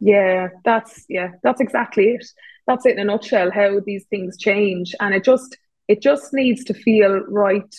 Yeah, 0.00 0.48
that's 0.64 1.04
yeah, 1.08 1.28
that's 1.44 1.60
exactly 1.60 2.06
it. 2.06 2.26
That's 2.66 2.84
it 2.84 2.94
in 2.94 2.98
a 2.98 3.04
nutshell. 3.04 3.52
How 3.52 3.78
these 3.78 4.06
things 4.10 4.36
change, 4.38 4.92
and 4.98 5.14
it 5.14 5.22
just 5.22 5.56
it 5.86 6.02
just 6.02 6.34
needs 6.34 6.64
to 6.64 6.74
feel 6.74 7.20
right 7.28 7.72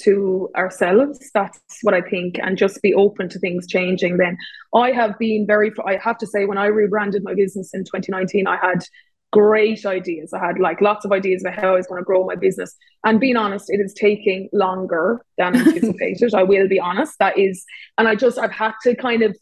to 0.00 0.50
ourselves. 0.56 1.30
That's 1.34 1.60
what 1.82 1.94
I 1.94 2.00
think, 2.00 2.38
and 2.42 2.58
just 2.58 2.82
be 2.82 2.94
open 2.94 3.28
to 3.30 3.38
things 3.38 3.66
changing. 3.66 4.16
Then 4.16 4.36
I 4.74 4.90
have 4.90 5.18
been 5.18 5.46
very, 5.46 5.72
I 5.86 5.96
have 5.96 6.18
to 6.18 6.26
say, 6.26 6.44
when 6.44 6.58
I 6.58 6.66
rebranded 6.66 7.22
my 7.24 7.34
business 7.34 7.72
in 7.74 7.84
2019, 7.84 8.46
I 8.46 8.56
had 8.56 8.84
great 9.32 9.84
ideas. 9.84 10.32
I 10.32 10.38
had 10.38 10.60
like 10.60 10.80
lots 10.80 11.04
of 11.04 11.10
ideas 11.10 11.42
about 11.42 11.58
how 11.58 11.74
I 11.74 11.76
was 11.76 11.88
going 11.88 12.00
to 12.00 12.04
grow 12.04 12.24
my 12.24 12.36
business. 12.36 12.76
And 13.04 13.18
being 13.18 13.36
honest, 13.36 13.66
it 13.68 13.80
is 13.80 13.92
taking 13.92 14.48
longer 14.52 15.24
than 15.38 15.56
anticipated. 15.56 16.34
I 16.34 16.44
will 16.44 16.68
be 16.68 16.78
honest. 16.78 17.18
That 17.18 17.36
is, 17.36 17.64
and 17.98 18.06
I 18.06 18.14
just, 18.14 18.38
I've 18.38 18.52
had 18.52 18.74
to 18.84 18.94
kind 18.94 19.22
of 19.22 19.36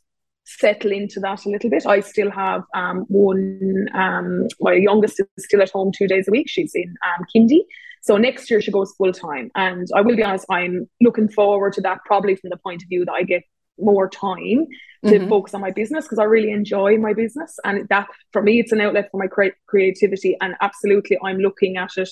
settle 0.45 0.93
into 0.93 1.21
that 1.21 1.45
a 1.45 1.49
little 1.49 1.69
bit. 1.69 1.87
I 1.87 2.01
still 2.01 2.31
have 2.31 2.63
um, 2.75 3.05
one, 3.09 3.87
um, 3.95 4.49
my 4.61 4.73
youngest 4.73 5.21
is 5.21 5.27
still 5.45 5.61
at 5.63 5.71
home 5.71 5.93
two 5.95 6.09
days 6.09 6.27
a 6.27 6.31
week. 6.31 6.49
She's 6.49 6.73
in 6.75 6.95
um, 7.07 7.27
kindy. 7.35 7.61
So 8.03 8.17
next 8.17 8.51
year 8.51 8.61
she 8.61 8.71
goes 8.71 8.93
full 8.99 9.13
time. 9.13 9.51
And 9.55 9.89
I 9.95 10.03
will 10.03 10.17
be 10.17 10.23
honest, 10.23 10.45
I'm 10.51 10.89
looking 11.01 11.29
forward 11.29 11.73
to 11.75 11.81
that 11.83 12.01
probably 12.05 12.37
from 12.37 12.51
the 12.51 12.57
point 12.59 12.83
of 12.83 12.89
view 12.89 13.05
that 13.05 13.13
I 13.13 13.23
get 13.23 13.43
more 13.79 14.09
time 14.09 14.67
to 15.05 15.11
mm-hmm. 15.11 15.29
focus 15.29 15.55
on 15.55 15.61
my 15.61 15.71
business 15.71 16.05
because 16.05 16.19
I 16.19 16.25
really 16.25 16.51
enjoy 16.51 16.99
my 16.99 17.15
business. 17.15 17.59
And 17.65 17.89
that 17.89 18.09
for 18.33 18.43
me, 18.43 18.61
it's 18.61 18.73
an 18.73 18.81
outlet 18.81 19.09
for 19.11 19.19
my 19.19 19.29
cre- 19.29 19.57
creativity. 19.67 20.37
And 20.41 20.55
absolutely, 20.61 21.17
I'm 21.25 21.39
looking 21.39 21.77
at 21.77 21.97
it 21.97 22.11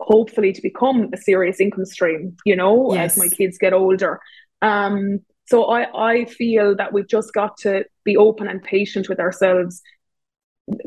hopefully 0.00 0.52
to 0.52 0.62
become 0.62 1.10
a 1.12 1.16
serious 1.16 1.60
income 1.60 1.86
stream, 1.86 2.36
you 2.44 2.56
know, 2.56 2.92
yes. 2.92 3.12
as 3.12 3.18
my 3.18 3.28
kids 3.28 3.58
get 3.58 3.72
older. 3.72 4.20
Um, 4.62 5.20
so 5.46 5.64
I, 5.64 5.86
I 5.94 6.24
feel 6.24 6.76
that 6.76 6.92
we've 6.92 7.08
just 7.08 7.32
got 7.32 7.56
to 7.58 7.84
be 8.04 8.16
open 8.16 8.48
and 8.48 8.62
patient 8.62 9.08
with 9.08 9.20
ourselves, 9.20 9.80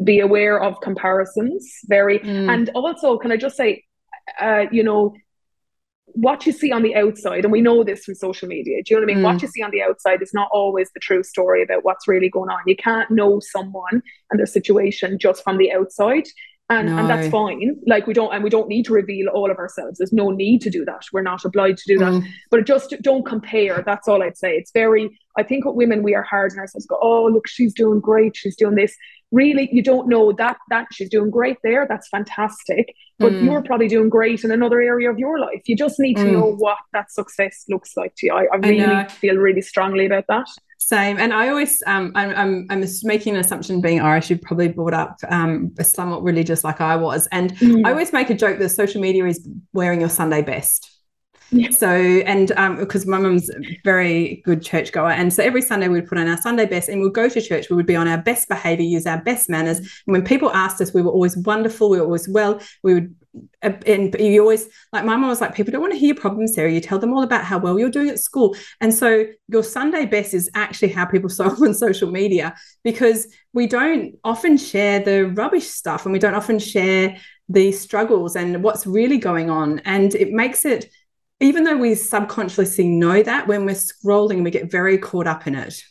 be 0.03 0.19
aware 0.19 0.61
of 0.61 0.81
comparisons, 0.81 1.71
very, 1.85 2.19
mm. 2.19 2.53
and 2.53 2.69
also, 2.75 3.17
can 3.17 3.31
I 3.31 3.37
just 3.37 3.55
say, 3.55 3.85
uh, 4.41 4.65
you 4.71 4.83
know, 4.83 5.13
what 6.13 6.45
you 6.45 6.51
see 6.51 6.71
on 6.71 6.81
the 6.81 6.95
outside, 6.95 7.45
and 7.45 7.51
we 7.51 7.61
know 7.61 7.83
this 7.83 8.03
from 8.03 8.15
social 8.15 8.47
media, 8.47 8.81
do 8.83 8.93
you 8.93 8.99
know 8.99 9.05
what 9.05 9.11
I 9.11 9.15
mean? 9.15 9.23
Mm. 9.23 9.33
What 9.33 9.41
you 9.41 9.47
see 9.47 9.61
on 9.61 9.71
the 9.71 9.81
outside 9.81 10.21
is 10.21 10.33
not 10.33 10.49
always 10.51 10.89
the 10.93 10.99
true 10.99 11.23
story 11.23 11.61
about 11.63 11.85
what's 11.85 12.07
really 12.07 12.29
going 12.29 12.49
on. 12.49 12.59
You 12.65 12.75
can't 12.75 13.09
know 13.11 13.39
someone 13.39 14.01
and 14.31 14.39
their 14.39 14.45
situation 14.45 15.19
just 15.19 15.43
from 15.43 15.57
the 15.57 15.71
outside. 15.71 16.25
And, 16.71 16.87
no. 16.87 16.97
and 16.99 17.09
that's 17.09 17.29
fine. 17.29 17.77
Like 17.87 18.05
we 18.05 18.13
don't 18.13 18.31
and 18.31 18.43
we 18.43 18.49
don't 18.51 18.67
need 18.67 18.85
to 18.85 18.93
reveal 18.93 19.27
all 19.29 19.49
of 19.49 19.57
ourselves. 19.57 19.97
There's 19.97 20.13
no 20.13 20.29
need 20.29 20.61
to 20.61 20.69
do 20.69 20.85
that. 20.85 21.01
We're 21.11 21.23
not 21.23 21.43
obliged 21.43 21.79
to 21.79 21.93
do 21.95 21.99
that. 21.99 22.13
Mm. 22.13 22.27
But 22.51 22.67
just 22.67 22.93
don't 23.01 23.25
compare. 23.25 23.81
That's 23.83 24.07
all 24.07 24.21
I'd 24.21 24.37
say. 24.37 24.55
It's 24.55 24.71
very 24.71 25.09
I 25.39 25.43
think 25.43 25.65
with 25.65 25.75
women 25.75 26.03
we 26.03 26.15
are 26.15 26.21
hard 26.21 26.51
on 26.51 26.59
ourselves. 26.59 26.85
Go, 26.85 26.97
oh 27.01 27.25
look, 27.27 27.47
she's 27.47 27.73
doing 27.73 27.99
great. 27.99 28.35
She's 28.35 28.55
doing 28.55 28.75
this. 28.75 28.95
Really 29.31 29.69
you 29.71 29.81
don't 29.81 30.09
know 30.09 30.31
that 30.33 30.57
that 30.69 30.87
she's 30.91 31.09
doing 31.09 31.29
great 31.29 31.57
there. 31.63 31.85
That's 31.87 32.09
fantastic. 32.09 32.93
But 33.19 33.33
mm. 33.33 33.43
you're 33.43 33.63
probably 33.63 33.87
doing 33.87 34.09
great 34.09 34.43
in 34.43 34.51
another 34.51 34.81
area 34.81 35.09
of 35.09 35.19
your 35.19 35.39
life. 35.39 35.61
You 35.65 35.75
just 35.75 35.99
need 35.99 36.17
to 36.17 36.23
mm. 36.23 36.33
know 36.33 36.55
what 36.55 36.77
that 36.93 37.11
success 37.11 37.65
looks 37.69 37.95
like 37.95 38.13
to 38.17 38.27
you. 38.27 38.33
I, 38.33 38.47
I 38.51 38.57
really 38.57 38.83
I 38.83 39.07
feel 39.07 39.35
really 39.35 39.61
strongly 39.61 40.05
about 40.05 40.25
that. 40.27 40.47
Same. 40.77 41.17
And 41.17 41.33
i 41.33 41.49
always 41.49 41.81
um 41.87 42.11
i'm 42.15 42.31
i'm, 42.31 42.67
I'm 42.69 42.83
making 43.03 43.35
an 43.35 43.41
assumption 43.41 43.81
being 43.81 44.01
irish. 44.01 44.29
You've 44.29 44.41
probably 44.41 44.69
brought 44.69 44.93
up 44.93 45.17
um 45.29 45.73
somewhat 45.81 46.23
religious 46.23 46.63
like 46.63 46.81
i 46.81 46.95
was. 46.95 47.27
And 47.31 47.55
mm. 47.55 47.85
i 47.85 47.91
always 47.91 48.11
make 48.11 48.29
a 48.29 48.35
joke 48.35 48.59
that 48.59 48.69
social 48.69 48.99
media 48.99 49.25
is 49.25 49.47
wearing 49.73 49.99
your 50.01 50.09
sunday 50.09 50.41
best 50.41 50.98
yeah. 51.51 51.69
So, 51.71 51.87
and 51.87 52.51
um, 52.53 52.77
because 52.77 53.05
my 53.05 53.17
mum's 53.17 53.49
a 53.49 53.79
very 53.83 54.41
good 54.45 54.61
churchgoer, 54.61 55.11
and 55.11 55.33
so 55.33 55.43
every 55.43 55.61
Sunday 55.61 55.87
we'd 55.87 56.07
put 56.07 56.17
on 56.17 56.27
our 56.27 56.37
Sunday 56.37 56.65
best 56.65 56.89
and 56.89 57.01
we'd 57.01 57.13
go 57.13 57.27
to 57.27 57.41
church. 57.41 57.69
We 57.69 57.75
would 57.75 57.85
be 57.85 57.95
on 57.95 58.07
our 58.07 58.17
best 58.17 58.47
behavior, 58.47 58.85
use 58.85 59.05
our 59.05 59.21
best 59.21 59.49
manners. 59.49 59.79
And 59.79 59.87
when 60.05 60.23
people 60.23 60.51
asked 60.51 60.81
us, 60.81 60.93
we 60.93 61.01
were 61.01 61.11
always 61.11 61.37
wonderful, 61.37 61.89
we 61.89 61.97
were 61.97 62.05
always 62.05 62.29
well. 62.29 62.61
We 62.83 62.93
would, 62.93 63.15
uh, 63.63 63.71
and 63.87 64.15
you 64.19 64.41
always, 64.41 64.67
like 64.93 65.05
my 65.05 65.15
mum 65.15 65.29
was 65.29 65.41
like, 65.41 65.55
people 65.55 65.71
don't 65.71 65.81
want 65.81 65.93
to 65.93 65.99
hear 65.99 66.13
your 66.13 66.21
problems, 66.21 66.53
Sarah. 66.53 66.71
You 66.71 66.81
tell 66.81 66.99
them 66.99 67.13
all 67.13 67.23
about 67.23 67.43
how 67.43 67.57
well 67.57 67.79
you're 67.79 67.89
doing 67.89 68.09
at 68.09 68.19
school. 68.19 68.55
And 68.81 68.93
so 68.93 69.25
your 69.47 69.63
Sunday 69.63 70.05
best 70.05 70.33
is 70.33 70.49
actually 70.53 70.89
how 70.89 71.05
people 71.05 71.29
saw 71.29 71.49
on 71.49 71.73
social 71.73 72.11
media 72.11 72.55
because 72.83 73.27
we 73.53 73.65
don't 73.65 74.15
often 74.23 74.57
share 74.57 74.99
the 74.99 75.27
rubbish 75.29 75.65
stuff 75.65 76.05
and 76.05 76.13
we 76.13 76.19
don't 76.19 76.35
often 76.35 76.59
share 76.59 77.17
the 77.49 77.71
struggles 77.71 78.35
and 78.35 78.63
what's 78.63 78.85
really 78.85 79.17
going 79.17 79.49
on. 79.49 79.79
And 79.79 80.13
it 80.13 80.31
makes 80.31 80.65
it, 80.65 80.89
even 81.39 81.63
though 81.63 81.77
we 81.77 81.95
subconsciously 81.95 82.87
know 82.87 83.23
that 83.23 83.47
when 83.47 83.65
we're 83.65 83.75
scrolling 83.75 84.43
we 84.43 84.51
get 84.51 84.69
very 84.69 84.97
caught 84.97 85.27
up 85.27 85.47
in 85.47 85.55
it 85.55 85.81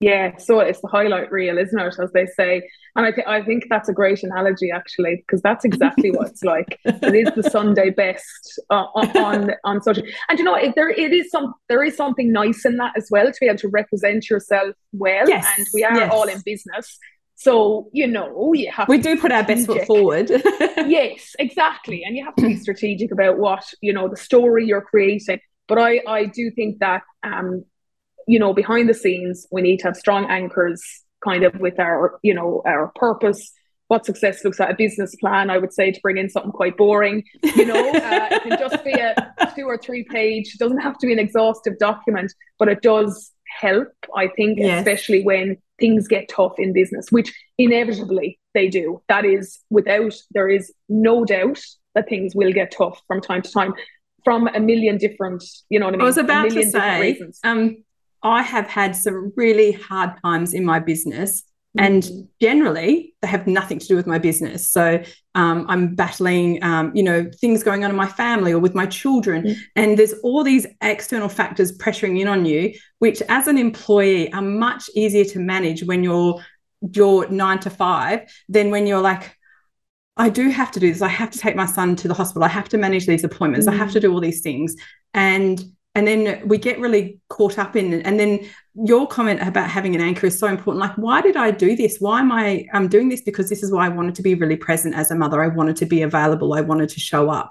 yeah 0.00 0.36
so 0.36 0.58
it's 0.58 0.80
the 0.80 0.88
highlight 0.88 1.30
reel 1.30 1.58
isn't 1.58 1.78
it 1.78 1.94
as 2.02 2.10
they 2.12 2.26
say 2.26 2.62
and 2.96 3.06
i, 3.06 3.12
th- 3.12 3.26
I 3.26 3.42
think 3.42 3.64
that's 3.70 3.88
a 3.88 3.92
great 3.92 4.22
analogy 4.22 4.70
actually 4.70 5.22
because 5.26 5.40
that's 5.42 5.64
exactly 5.64 6.10
what 6.10 6.30
it's 6.30 6.42
like 6.42 6.78
it 6.84 7.14
is 7.14 7.32
the 7.34 7.48
sunday 7.48 7.90
best 7.90 8.60
uh, 8.70 8.86
on 8.94 9.52
on 9.64 9.80
social 9.82 10.04
and 10.28 10.38
you 10.38 10.44
know 10.44 10.56
if 10.56 10.74
there 10.74 10.90
it 10.90 11.12
is 11.12 11.30
some 11.30 11.54
there 11.68 11.84
is 11.84 11.96
something 11.96 12.32
nice 12.32 12.64
in 12.64 12.76
that 12.76 12.92
as 12.96 13.08
well 13.10 13.26
to 13.26 13.36
be 13.40 13.46
able 13.46 13.58
to 13.58 13.68
represent 13.68 14.28
yourself 14.28 14.74
well 14.92 15.28
yes. 15.28 15.46
and 15.56 15.66
we 15.72 15.84
are 15.84 15.94
yes. 15.94 16.10
all 16.12 16.28
in 16.28 16.40
business 16.44 16.98
so, 17.34 17.88
you 17.92 18.06
know, 18.06 18.52
you 18.54 18.70
have 18.70 18.88
We 18.88 18.98
do 18.98 19.18
put 19.18 19.32
our 19.32 19.42
best 19.42 19.66
foot 19.66 19.86
forward. 19.86 20.30
yes, 20.86 21.34
exactly. 21.38 22.04
And 22.04 22.16
you 22.16 22.24
have 22.24 22.36
to 22.36 22.42
be 22.42 22.56
strategic 22.56 23.10
about 23.10 23.38
what, 23.38 23.64
you 23.80 23.92
know, 23.92 24.08
the 24.08 24.16
story 24.16 24.66
you're 24.66 24.82
creating. 24.82 25.40
But 25.66 25.78
I, 25.78 26.00
I 26.06 26.26
do 26.26 26.50
think 26.50 26.78
that 26.80 27.02
um, 27.22 27.64
you 28.26 28.38
know, 28.38 28.52
behind 28.52 28.88
the 28.88 28.94
scenes, 28.94 29.46
we 29.50 29.62
need 29.62 29.78
to 29.78 29.84
have 29.88 29.96
strong 29.96 30.30
anchors 30.30 30.82
kind 31.24 31.44
of 31.44 31.58
with 31.60 31.78
our, 31.78 32.18
you 32.22 32.34
know, 32.34 32.62
our 32.66 32.92
purpose, 32.94 33.52
what 33.88 34.06
success 34.06 34.44
looks 34.44 34.58
like 34.58 34.70
a 34.70 34.74
business 34.74 35.14
plan 35.16 35.50
i 35.50 35.58
would 35.58 35.70
say 35.70 35.92
to 35.92 36.00
bring 36.00 36.16
in 36.16 36.26
something 36.30 36.50
quite 36.50 36.78
boring 36.78 37.22
you 37.42 37.66
know 37.66 37.90
uh, 37.90 38.28
it 38.30 38.42
can 38.42 38.58
just 38.58 38.82
be 38.84 38.92
a 38.92 39.14
two 39.54 39.66
or 39.66 39.76
three 39.76 40.02
page 40.02 40.54
it 40.54 40.58
doesn't 40.58 40.78
have 40.78 40.96
to 40.96 41.06
be 41.06 41.12
an 41.12 41.18
exhaustive 41.18 41.78
document 41.78 42.32
but 42.58 42.68
it 42.68 42.80
does 42.80 43.32
help 43.60 43.92
i 44.16 44.28
think 44.28 44.58
yes. 44.58 44.78
especially 44.78 45.22
when 45.22 45.58
things 45.82 46.06
get 46.06 46.28
tough 46.28 46.54
in 46.58 46.72
business 46.72 47.10
which 47.10 47.30
inevitably 47.58 48.38
they 48.54 48.68
do. 48.68 49.02
That 49.08 49.24
is 49.24 49.58
without 49.68 50.14
there 50.30 50.48
is 50.48 50.72
no 50.88 51.24
doubt 51.24 51.60
that 51.94 52.08
things 52.08 52.34
will 52.34 52.52
get 52.52 52.70
tough 52.70 53.02
from 53.08 53.20
time 53.20 53.42
to 53.42 53.50
time 53.50 53.74
from 54.24 54.46
a 54.46 54.60
million 54.60 54.96
different 54.98 55.42
you 55.68 55.78
know 55.80 55.86
what 55.86 55.94
i 55.94 55.96
mean 55.96 56.02
i 56.02 56.04
was 56.04 56.16
about 56.16 56.48
to 56.50 56.64
say 56.70 57.20
um 57.44 57.76
i 58.22 58.40
have 58.40 58.68
had 58.68 58.94
some 58.94 59.32
really 59.36 59.72
hard 59.72 60.10
times 60.24 60.54
in 60.54 60.64
my 60.64 60.78
business 60.78 61.42
and 61.78 62.02
mm. 62.02 62.28
generally 62.40 63.14
they 63.22 63.28
have 63.28 63.46
nothing 63.46 63.78
to 63.78 63.86
do 63.86 63.96
with 63.96 64.06
my 64.06 64.18
business 64.18 64.66
so 64.70 65.02
um, 65.34 65.64
i'm 65.68 65.94
battling 65.94 66.62
um, 66.62 66.94
you 66.94 67.02
know 67.02 67.28
things 67.40 67.62
going 67.62 67.84
on 67.84 67.90
in 67.90 67.96
my 67.96 68.06
family 68.06 68.52
or 68.52 68.58
with 68.58 68.74
my 68.74 68.86
children 68.86 69.44
mm. 69.44 69.56
and 69.76 69.98
there's 69.98 70.14
all 70.22 70.44
these 70.44 70.66
external 70.82 71.28
factors 71.28 71.76
pressuring 71.78 72.20
in 72.20 72.28
on 72.28 72.44
you 72.44 72.72
which 72.98 73.22
as 73.28 73.46
an 73.46 73.58
employee 73.58 74.32
are 74.32 74.42
much 74.42 74.90
easier 74.94 75.24
to 75.24 75.38
manage 75.38 75.84
when 75.84 76.02
you're 76.04 76.40
you're 76.92 77.28
nine 77.28 77.58
to 77.58 77.70
five 77.70 78.20
than 78.48 78.70
when 78.70 78.86
you're 78.86 79.00
like 79.00 79.36
I 80.16 80.28
do 80.28 80.50
have 80.50 80.70
to 80.72 80.80
do 80.80 80.92
this. 80.92 81.00
I 81.00 81.08
have 81.08 81.30
to 81.30 81.38
take 81.38 81.56
my 81.56 81.64
son 81.64 81.96
to 81.96 82.06
the 82.06 82.12
hospital. 82.12 82.44
I 82.44 82.48
have 82.48 82.68
to 82.68 82.76
manage 82.76 83.06
these 83.06 83.24
appointments. 83.24 83.66
Mm. 83.66 83.72
I 83.72 83.76
have 83.76 83.92
to 83.92 84.00
do 84.00 84.12
all 84.12 84.20
these 84.20 84.42
things. 84.42 84.76
And 85.14 85.64
and 85.94 86.06
then 86.06 86.46
we 86.46 86.56
get 86.56 86.78
really 86.80 87.18
caught 87.28 87.58
up 87.58 87.76
in 87.76 88.00
and 88.02 88.18
then 88.18 88.40
your 88.74 89.06
comment 89.06 89.46
about 89.46 89.68
having 89.68 89.94
an 89.94 90.00
anchor 90.00 90.26
is 90.26 90.38
so 90.38 90.46
important. 90.46 90.80
Like 90.80 90.96
why 90.96 91.20
did 91.20 91.36
i 91.36 91.50
do 91.50 91.76
this? 91.76 91.98
Why 91.98 92.20
am 92.20 92.32
i 92.32 92.66
i'm 92.72 92.88
doing 92.88 93.08
this 93.08 93.22
because 93.22 93.48
this 93.48 93.62
is 93.62 93.70
why 93.70 93.86
i 93.86 93.88
wanted 93.88 94.14
to 94.16 94.22
be 94.22 94.34
really 94.34 94.56
present 94.56 94.94
as 94.94 95.10
a 95.10 95.14
mother. 95.14 95.42
I 95.42 95.48
wanted 95.48 95.76
to 95.76 95.86
be 95.86 96.02
available. 96.02 96.54
I 96.54 96.62
wanted 96.62 96.88
to 96.90 97.00
show 97.00 97.30
up. 97.30 97.50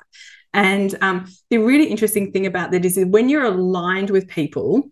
And 0.54 0.93
um, 1.01 1.32
the 1.49 1.60
really 1.60 1.86
interesting 1.86 2.32
thing 2.32 2.45
about 2.45 2.71
that 2.71 2.84
is 2.84 2.99
when 3.06 3.30
you're 3.30 3.45
aligned 3.45 4.10
with 4.10 4.27
people 4.27 4.89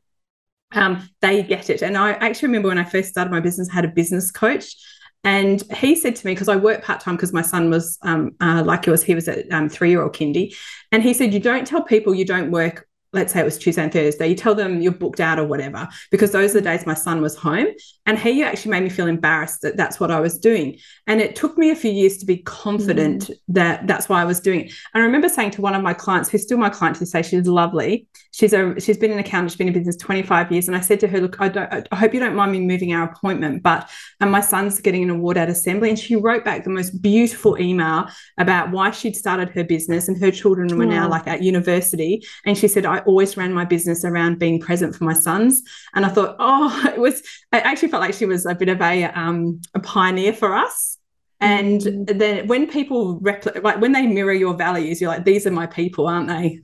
um, 0.71 1.09
they 1.21 1.41
get 1.41 1.69
it. 1.71 1.81
And 1.81 1.97
i 1.97 2.11
actually 2.11 2.49
remember 2.49 2.67
when 2.67 2.77
i 2.77 2.83
first 2.83 3.09
started 3.09 3.31
my 3.31 3.39
business 3.39 3.69
I 3.69 3.73
had 3.73 3.85
a 3.85 3.89
business 3.89 4.31
coach 4.31 4.75
and 5.23 5.61
he 5.73 5.95
said 5.95 6.15
to 6.15 6.25
me, 6.25 6.31
because 6.33 6.47
I 6.47 6.55
work 6.55 6.83
part 6.83 7.01
time 7.01 7.15
because 7.15 7.33
my 7.33 7.41
son 7.41 7.69
was 7.69 7.97
um, 8.03 8.31
uh, 8.39 8.63
like 8.65 8.85
he 8.85 9.13
was 9.13 9.27
at 9.27 9.51
um, 9.51 9.67
three 9.67 9.89
year 9.89 10.01
old 10.01 10.15
kindy. 10.15 10.55
And 10.93 11.03
he 11.03 11.13
said, 11.13 11.33
You 11.33 11.41
don't 11.41 11.67
tell 11.67 11.83
people 11.83 12.15
you 12.15 12.23
don't 12.23 12.51
work 12.51 12.87
let's 13.11 13.33
say 13.33 13.39
it 13.39 13.45
was 13.45 13.57
Tuesday 13.57 13.83
and 13.83 13.91
Thursday, 13.91 14.27
you 14.27 14.35
tell 14.35 14.53
them 14.53 14.81
you're 14.81 14.91
booked 14.91 15.19
out 15.19 15.39
or 15.39 15.45
whatever, 15.45 15.87
because 16.11 16.31
those 16.31 16.51
are 16.51 16.59
the 16.59 16.61
days 16.61 16.85
my 16.85 16.93
son 16.93 17.21
was 17.21 17.35
home. 17.35 17.67
And 18.05 18.17
he 18.17 18.43
actually 18.43 18.71
made 18.71 18.83
me 18.83 18.89
feel 18.89 19.07
embarrassed 19.07 19.61
that 19.61 19.77
that's 19.77 19.99
what 19.99 20.11
I 20.11 20.19
was 20.19 20.37
doing. 20.37 20.77
And 21.07 21.21
it 21.21 21.35
took 21.35 21.57
me 21.57 21.71
a 21.71 21.75
few 21.75 21.91
years 21.91 22.17
to 22.17 22.25
be 22.25 22.37
confident 22.37 23.23
mm. 23.23 23.35
that 23.49 23.87
that's 23.87 24.09
why 24.09 24.21
I 24.21 24.25
was 24.25 24.39
doing 24.39 24.61
it. 24.61 24.73
And 24.93 25.01
I 25.01 25.05
remember 25.05 25.29
saying 25.29 25.51
to 25.51 25.61
one 25.61 25.75
of 25.75 25.81
my 25.81 25.93
clients, 25.93 26.29
who's 26.29 26.43
still 26.43 26.57
my 26.57 26.69
client 26.69 26.95
to 26.95 26.99
this 27.01 27.11
day, 27.11 27.21
she's 27.21 27.47
lovely. 27.47 28.07
She's 28.31 28.53
a 28.53 28.79
she's 28.79 28.97
been 28.97 29.11
an 29.11 29.19
accountant, 29.19 29.51
she's 29.51 29.57
been 29.57 29.67
in 29.67 29.73
business 29.73 29.97
25 29.97 30.51
years. 30.51 30.67
And 30.67 30.77
I 30.77 30.81
said 30.81 30.99
to 31.01 31.07
her, 31.07 31.19
look, 31.19 31.41
I 31.41 31.49
don't 31.49 31.87
I 31.91 31.95
hope 31.95 32.13
you 32.13 32.19
don't 32.19 32.35
mind 32.35 32.51
me 32.51 32.61
moving 32.61 32.93
our 32.93 33.09
appointment, 33.09 33.63
but 33.63 33.89
and 34.19 34.31
my 34.31 34.41
son's 34.41 34.79
getting 34.79 35.03
an 35.03 35.09
award 35.09 35.37
at 35.37 35.49
assembly. 35.49 35.89
And 35.89 35.97
she 35.97 36.15
wrote 36.15 36.45
back 36.45 36.63
the 36.63 36.69
most 36.69 37.01
beautiful 37.01 37.59
email 37.59 38.05
about 38.37 38.71
why 38.71 38.91
she'd 38.91 39.15
started 39.15 39.49
her 39.49 39.63
business 39.63 40.07
and 40.07 40.19
her 40.19 40.31
children 40.31 40.77
were 40.77 40.85
now 40.85 41.09
like 41.09 41.27
at 41.27 41.41
university. 41.41 42.23
And 42.45 42.57
she 42.57 42.67
said, 42.67 42.85
I 42.85 42.98
always 42.99 43.37
ran 43.37 43.53
my 43.53 43.65
business 43.65 44.05
around 44.05 44.39
being 44.39 44.59
present 44.59 44.95
for 44.95 45.03
my 45.03 45.13
sons. 45.13 45.63
And 45.93 46.05
I 46.05 46.09
thought, 46.09 46.35
oh, 46.39 46.83
it 46.93 46.99
was, 46.99 47.21
I 47.51 47.59
actually 47.59 47.89
felt 47.89 48.01
like 48.01 48.13
she 48.13 48.25
was 48.25 48.45
a 48.45 48.55
bit 48.55 48.69
of 48.69 48.81
a, 48.81 49.05
um, 49.05 49.61
a 49.73 49.79
pioneer 49.79 50.33
for 50.33 50.55
us. 50.55 50.97
And 51.41 51.81
mm. 51.81 52.19
then 52.19 52.47
when 52.47 52.67
people 52.67 53.19
replicate, 53.21 53.63
like 53.63 53.79
when 53.79 53.93
they 53.93 54.05
mirror 54.05 54.33
your 54.33 54.55
values, 54.55 54.99
you're 54.99 55.09
like, 55.09 55.25
these 55.25 55.47
are 55.47 55.51
my 55.51 55.67
people, 55.67 56.07
aren't 56.07 56.27
they? 56.27 56.59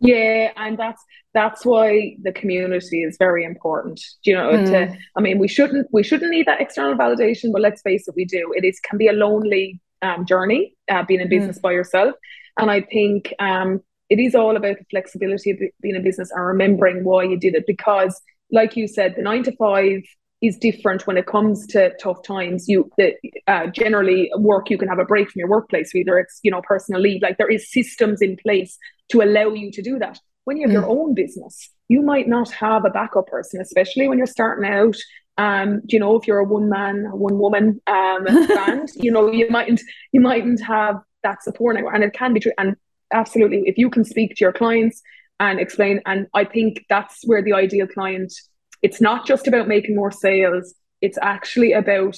Yeah, 0.00 0.50
and 0.56 0.76
that's 0.76 1.00
that's 1.32 1.64
why 1.64 2.16
the 2.22 2.32
community 2.32 3.04
is 3.04 3.16
very 3.18 3.44
important. 3.44 4.00
You 4.24 4.34
know, 4.34 4.50
mm. 4.50 4.66
to 4.66 4.98
I 5.16 5.20
mean, 5.20 5.38
we 5.38 5.46
shouldn't 5.46 5.86
we 5.92 6.02
shouldn't 6.02 6.32
need 6.32 6.46
that 6.46 6.60
external 6.60 6.96
validation, 6.96 7.52
but 7.52 7.62
let's 7.62 7.82
face 7.82 8.08
it, 8.08 8.14
we 8.16 8.24
do. 8.24 8.52
It 8.56 8.64
is 8.64 8.80
can 8.80 8.98
be 8.98 9.06
a 9.06 9.12
lonely 9.12 9.80
um, 10.02 10.26
journey 10.26 10.74
uh, 10.90 11.04
being 11.04 11.20
in 11.20 11.28
business 11.28 11.58
mm. 11.58 11.62
by 11.62 11.70
yourself, 11.70 12.16
and 12.58 12.68
I 12.68 12.80
think 12.80 13.32
um, 13.38 13.80
it 14.12 14.20
is 14.20 14.34
all 14.34 14.56
about 14.56 14.78
the 14.78 14.84
flexibility 14.90 15.50
of 15.52 15.58
being 15.80 15.96
a 15.96 16.00
business 16.00 16.30
and 16.30 16.44
remembering 16.44 17.02
why 17.02 17.22
you 17.22 17.38
did 17.38 17.54
it. 17.54 17.64
Because, 17.66 18.20
like 18.50 18.76
you 18.76 18.86
said, 18.86 19.14
the 19.16 19.22
nine 19.22 19.42
to 19.44 19.56
five 19.56 20.02
is 20.42 20.58
different 20.58 21.06
when 21.06 21.16
it 21.16 21.24
comes 21.24 21.66
to 21.68 21.92
tough 21.98 22.22
times. 22.22 22.68
You 22.68 22.90
the, 22.98 23.14
uh, 23.46 23.68
generally 23.68 24.30
work 24.36 24.68
you 24.68 24.76
can 24.76 24.88
have 24.88 24.98
a 24.98 25.06
break 25.06 25.30
from 25.30 25.40
your 25.40 25.48
workplace, 25.48 25.92
whether 25.94 26.18
it's 26.18 26.40
you 26.42 26.50
know 26.50 26.60
personal 26.60 27.00
leave. 27.00 27.22
Like 27.22 27.38
there 27.38 27.50
is 27.50 27.72
systems 27.72 28.20
in 28.20 28.36
place 28.36 28.76
to 29.12 29.22
allow 29.22 29.48
you 29.54 29.72
to 29.72 29.80
do 29.80 29.98
that. 29.98 30.20
When 30.44 30.58
you 30.58 30.68
have 30.68 30.76
mm. 30.76 30.80
your 30.82 30.90
own 30.90 31.14
business, 31.14 31.70
you 31.88 32.02
might 32.02 32.28
not 32.28 32.50
have 32.50 32.84
a 32.84 32.90
backup 32.90 33.28
person, 33.28 33.62
especially 33.62 34.08
when 34.08 34.18
you're 34.18 34.26
starting 34.26 34.70
out. 34.70 34.96
Um, 35.38 35.80
you 35.86 35.98
know, 35.98 36.18
if 36.18 36.26
you're 36.26 36.40
a 36.40 36.44
one 36.44 36.68
man, 36.68 37.06
one 37.12 37.38
woman 37.38 37.80
um, 37.86 38.24
band, 38.48 38.90
you 38.96 39.10
know, 39.10 39.32
you 39.32 39.48
mightn't 39.48 39.80
you 40.12 40.20
mightn't 40.20 40.60
have 40.60 40.96
that 41.22 41.42
support, 41.42 41.78
and 41.78 42.04
it 42.04 42.12
can 42.12 42.34
be 42.34 42.40
true. 42.40 42.52
And 42.58 42.76
absolutely. 43.12 43.62
If 43.66 43.78
you 43.78 43.90
can 43.90 44.04
speak 44.04 44.36
to 44.36 44.44
your 44.44 44.52
clients 44.52 45.02
and 45.40 45.60
explain, 45.60 46.00
and 46.06 46.26
I 46.34 46.44
think 46.44 46.84
that's 46.88 47.22
where 47.26 47.42
the 47.42 47.52
ideal 47.52 47.86
client, 47.86 48.32
it's 48.82 49.00
not 49.00 49.26
just 49.26 49.46
about 49.46 49.68
making 49.68 49.96
more 49.96 50.10
sales, 50.10 50.74
it's 51.00 51.18
actually 51.20 51.72
about 51.72 52.16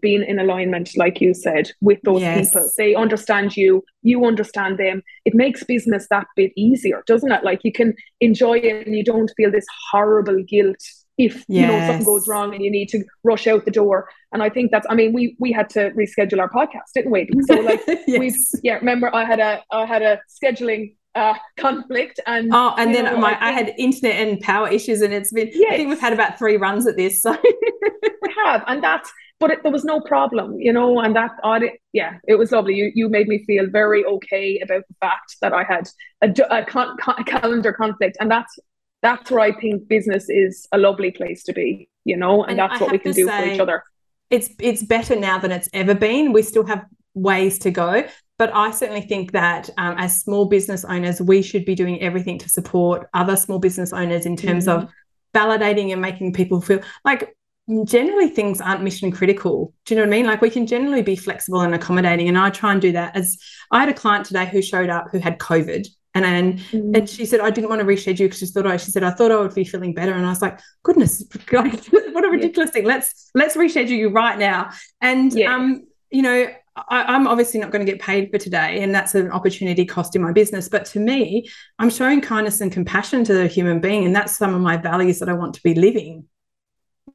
being 0.00 0.22
in 0.22 0.38
alignment, 0.38 0.90
like 0.96 1.20
you 1.20 1.32
said, 1.32 1.70
with 1.80 1.98
those 2.02 2.20
yes. 2.20 2.50
people. 2.50 2.70
They 2.76 2.94
understand 2.94 3.56
you, 3.56 3.82
you 4.02 4.24
understand 4.24 4.78
them. 4.78 5.02
It 5.24 5.34
makes 5.34 5.64
business 5.64 6.06
that 6.10 6.26
bit 6.36 6.52
easier, 6.56 7.02
doesn't 7.06 7.32
it? 7.32 7.44
Like 7.44 7.60
you 7.64 7.72
can 7.72 7.94
enjoy 8.20 8.58
it 8.58 8.86
and 8.86 8.94
you 8.94 9.04
don't 9.04 9.32
feel 9.36 9.50
this 9.50 9.66
horrible 9.90 10.42
guilt 10.42 10.82
if 11.18 11.36
yes. 11.36 11.44
you 11.48 11.66
know 11.66 11.86
something 11.86 12.04
goes 12.04 12.28
wrong 12.28 12.54
and 12.54 12.62
you 12.62 12.70
need 12.70 12.88
to 12.90 13.04
rush 13.24 13.46
out 13.46 13.64
the 13.64 13.70
door. 13.70 14.08
And 14.32 14.42
I 14.42 14.50
think 14.50 14.70
that's 14.70 14.86
I 14.90 14.94
mean, 14.94 15.12
we 15.12 15.36
we 15.38 15.52
had 15.52 15.68
to 15.70 15.90
reschedule 15.90 16.40
our 16.40 16.50
podcast, 16.50 16.92
didn't 16.94 17.12
we? 17.12 17.28
So 17.46 17.54
like 17.60 17.82
yes. 17.86 18.18
we 18.18 18.34
yeah, 18.62 18.74
remember 18.74 19.14
I 19.14 19.24
had 19.24 19.40
a 19.40 19.62
I 19.70 19.86
had 19.86 20.02
a 20.02 20.20
scheduling 20.28 20.94
uh, 21.14 21.34
conflict 21.58 22.20
and 22.26 22.50
oh 22.52 22.74
and 22.76 22.94
then 22.94 23.06
know, 23.06 23.16
my 23.16 23.32
I, 23.40 23.48
I, 23.48 23.52
had 23.52 23.72
internet 23.78 24.16
and 24.16 24.38
power 24.40 24.68
issues 24.68 25.00
and 25.00 25.14
it's 25.14 25.32
been 25.32 25.50
yes. 25.52 25.72
I 25.72 25.76
think 25.76 25.88
we've 25.88 26.00
had 26.00 26.12
about 26.12 26.38
three 26.38 26.58
runs 26.58 26.86
at 26.86 26.96
this 26.96 27.22
so 27.22 27.34
we 27.42 28.34
have 28.44 28.62
and 28.66 28.84
that's 28.84 29.10
but 29.40 29.50
it, 29.50 29.62
there 29.62 29.72
was 29.72 29.82
no 29.82 29.98
problem 30.00 30.60
you 30.60 30.70
know 30.70 31.00
and 31.00 31.16
that 31.16 31.30
audit 31.42 31.80
yeah 31.94 32.18
it 32.28 32.34
was 32.34 32.52
lovely 32.52 32.74
you 32.74 32.92
you 32.94 33.08
made 33.08 33.28
me 33.28 33.42
feel 33.46 33.66
very 33.66 34.04
okay 34.04 34.58
about 34.62 34.82
the 34.88 34.94
fact 35.00 35.36
that 35.40 35.54
I 35.54 35.64
had 35.64 35.88
a, 36.20 36.28
a, 36.50 36.64
con, 36.66 36.96
a 37.08 37.24
calendar 37.24 37.72
conflict 37.72 38.18
and 38.20 38.30
that's 38.30 38.58
that's 39.06 39.30
where 39.30 39.40
I 39.40 39.52
think 39.52 39.86
business 39.86 40.28
is 40.28 40.66
a 40.72 40.78
lovely 40.78 41.12
place 41.12 41.44
to 41.44 41.52
be, 41.52 41.88
you 42.04 42.16
know, 42.16 42.42
and, 42.42 42.50
and 42.50 42.58
that's 42.58 42.80
I 42.80 42.84
what 42.84 42.92
we 42.92 42.98
can 42.98 43.12
do 43.12 43.28
for 43.28 43.44
each 43.44 43.60
other. 43.60 43.84
It's 44.30 44.50
it's 44.58 44.82
better 44.82 45.14
now 45.14 45.38
than 45.38 45.52
it's 45.52 45.68
ever 45.72 45.94
been. 45.94 46.32
We 46.32 46.42
still 46.42 46.66
have 46.66 46.84
ways 47.14 47.60
to 47.60 47.70
go, 47.70 48.04
but 48.36 48.52
I 48.52 48.72
certainly 48.72 49.02
think 49.02 49.30
that 49.32 49.70
um, 49.78 49.96
as 49.96 50.20
small 50.20 50.46
business 50.46 50.84
owners, 50.84 51.22
we 51.22 51.40
should 51.40 51.64
be 51.64 51.76
doing 51.76 52.02
everything 52.02 52.38
to 52.40 52.48
support 52.48 53.08
other 53.14 53.36
small 53.36 53.60
business 53.60 53.92
owners 53.92 54.26
in 54.26 54.36
terms 54.36 54.66
mm-hmm. 54.66 54.86
of 54.86 54.90
validating 55.32 55.92
and 55.92 56.02
making 56.02 56.32
people 56.32 56.60
feel 56.60 56.80
like 57.04 57.36
generally 57.84 58.28
things 58.28 58.60
aren't 58.60 58.82
mission 58.82 59.12
critical. 59.12 59.72
Do 59.84 59.94
you 59.94 60.00
know 60.00 60.06
what 60.06 60.14
I 60.14 60.16
mean? 60.16 60.26
Like 60.26 60.40
we 60.40 60.50
can 60.50 60.66
generally 60.66 61.02
be 61.02 61.14
flexible 61.14 61.60
and 61.60 61.74
accommodating. 61.74 62.28
And 62.28 62.38
I 62.38 62.50
try 62.50 62.72
and 62.72 62.82
do 62.82 62.90
that 62.92 63.14
as 63.16 63.38
I 63.70 63.80
had 63.80 63.88
a 63.88 63.94
client 63.94 64.26
today 64.26 64.46
who 64.46 64.62
showed 64.62 64.90
up 64.90 65.06
who 65.12 65.18
had 65.18 65.38
COVID 65.38 65.86
and 66.16 66.24
then 66.24 66.58
mm. 66.72 66.96
and 66.96 67.08
she 67.08 67.26
said, 67.26 67.40
I 67.40 67.50
didn't 67.50 67.68
want 67.68 67.80
to 67.80 67.86
reschedule 67.86 68.20
because 68.20 68.38
she 68.38 68.46
thought 68.46 68.66
I 68.66 68.78
she 68.78 68.90
said, 68.90 69.04
I 69.04 69.10
thought 69.10 69.30
I 69.30 69.36
would 69.36 69.54
be 69.54 69.64
feeling 69.64 69.92
better. 69.92 70.12
And 70.12 70.24
I 70.24 70.30
was 70.30 70.40
like, 70.40 70.58
goodness, 70.82 71.22
what 71.50 72.24
a 72.24 72.28
ridiculous 72.30 72.68
yeah. 72.68 72.72
thing. 72.72 72.84
Let's 72.84 73.30
let's 73.34 73.56
reschedule 73.56 73.90
you 73.90 74.08
right 74.08 74.38
now. 74.38 74.70
And 75.02 75.32
yeah. 75.34 75.54
um, 75.54 75.86
you 76.10 76.22
know, 76.22 76.46
I, 76.88 77.14
am 77.14 77.26
obviously 77.26 77.60
not 77.60 77.70
going 77.70 77.84
to 77.84 77.90
get 77.90 78.00
paid 78.00 78.30
for 78.30 78.38
today, 78.38 78.82
and 78.82 78.94
that's 78.94 79.14
an 79.14 79.30
opportunity 79.30 79.84
cost 79.84 80.16
in 80.16 80.22
my 80.22 80.32
business. 80.32 80.70
But 80.70 80.86
to 80.86 81.00
me, 81.00 81.48
I'm 81.78 81.90
showing 81.90 82.22
kindness 82.22 82.62
and 82.62 82.72
compassion 82.72 83.22
to 83.24 83.34
the 83.34 83.46
human 83.46 83.80
being, 83.80 84.06
and 84.06 84.16
that's 84.16 84.36
some 84.36 84.54
of 84.54 84.62
my 84.62 84.78
values 84.78 85.18
that 85.18 85.28
I 85.28 85.34
want 85.34 85.54
to 85.54 85.62
be 85.62 85.74
living. 85.74 86.24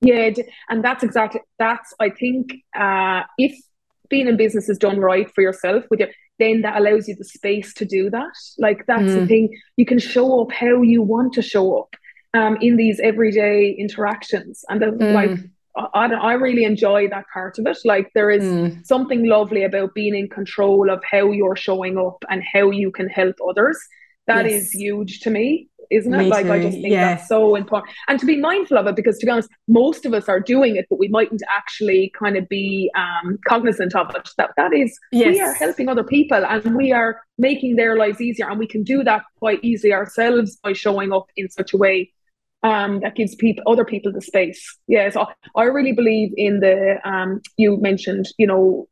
Yeah, 0.02 0.30
and 0.70 0.84
that's 0.84 1.04
exactly 1.04 1.42
that's. 1.58 1.94
I 2.00 2.10
think 2.10 2.54
uh, 2.76 3.24
if 3.40 3.60
being 4.10 4.28
in 4.28 4.38
business 4.38 4.70
is 4.70 4.78
done 4.78 5.00
right 5.00 5.34
for 5.34 5.42
yourself 5.42 5.86
with 5.90 6.00
your 6.00 6.10
then 6.41 6.62
that 6.62 6.77
allows 6.77 7.08
you 7.08 7.15
the 7.15 7.23
space 7.23 7.73
to 7.75 7.86
do 7.86 8.10
that. 8.10 8.34
Like 8.58 8.86
that's 8.88 9.04
mm. 9.04 9.19
the 9.19 9.27
thing. 9.27 9.60
You 9.77 9.86
can 9.86 9.99
show 9.99 10.41
up 10.41 10.51
how 10.51 10.82
you 10.82 11.01
want 11.01 11.34
to 11.34 11.41
show 11.41 11.80
up 11.80 11.95
um, 12.34 12.58
in 12.62 12.75
these 12.75 12.99
everyday 12.99 13.71
interactions. 13.71 14.63
And 14.69 14.82
the, 14.82 14.88
mm. 14.88 15.13
like 15.13 15.39
I, 15.93 16.08
I 16.08 16.34
really 16.34 16.63
enjoy 16.63 17.08
that 17.10 17.25
part 17.34 17.58
of 17.60 17.65
it. 17.65 17.77
Like 17.86 18.12
there 18.13 18.30
is 18.30 18.43
mm. 18.43 18.86
something 18.86 19.25
lovely 19.25 19.63
about 19.63 19.93
being 19.93 20.15
in 20.15 20.30
control 20.30 20.89
of 20.89 21.01
how 21.10 21.32
you're 21.32 21.56
showing 21.56 21.97
up 21.97 22.23
and 22.30 22.43
how 22.54 22.71
you 22.71 22.91
can 22.91 23.08
help 23.08 23.36
others. 23.47 23.77
That 24.27 24.49
yes. 24.49 24.63
is 24.63 24.71
huge 24.71 25.21
to 25.21 25.29
me 25.29 25.69
isn't 25.91 26.13
it? 26.13 26.17
Me 26.17 26.29
like 26.29 26.45
too. 26.45 26.53
I 26.53 26.62
just 26.62 26.77
think 26.77 26.89
yeah. 26.89 27.15
that's 27.15 27.27
so 27.27 27.55
important. 27.55 27.93
And 28.07 28.19
to 28.19 28.25
be 28.25 28.38
mindful 28.38 28.77
of 28.77 28.88
it 28.88 28.95
because 28.95 29.17
to 29.19 29.25
be 29.25 29.31
honest, 29.31 29.49
most 29.67 30.05
of 30.05 30.13
us 30.13 30.27
are 30.29 30.39
doing 30.39 30.77
it, 30.77 30.88
but 30.89 30.97
we 30.97 31.10
mightn't 31.10 31.41
actually 31.53 32.12
kind 32.17 32.38
of 32.38 32.47
be 32.49 32.89
um, 32.95 33.38
cognizant 33.47 33.93
of 33.93 34.13
it. 34.15 34.29
That 34.38 34.51
that 34.57 34.73
is 34.73 34.97
yes. 35.12 35.27
we 35.27 35.41
are 35.41 35.53
helping 35.53 35.89
other 35.89 36.03
people 36.03 36.43
and 36.45 36.75
we 36.75 36.91
are 36.91 37.21
making 37.38 37.75
their 37.75 37.97
lives 37.97 38.21
easier. 38.21 38.49
And 38.49 38.57
we 38.57 38.67
can 38.67 38.84
do 38.84 39.03
that 39.03 39.23
quite 39.38 39.60
easily 39.63 39.93
ourselves 39.93 40.57
by 40.63 40.73
showing 40.73 41.12
up 41.12 41.27
in 41.36 41.49
such 41.49 41.73
a 41.73 41.77
way 41.77 42.12
um, 42.63 43.01
that 43.01 43.15
gives 43.15 43.36
people 43.36 43.63
other 43.67 43.86
people 43.86 44.12
the 44.12 44.21
space. 44.21 44.77
Yeah, 44.88 45.10
so 45.10 45.27
I 45.55 45.63
really 45.63 45.93
believe 45.93 46.31
in 46.38 46.62
the 46.62 46.97
um, 47.03 47.41
you 47.57 47.77
mentioned, 47.77 48.27
you 48.38 48.47
know, 48.47 48.88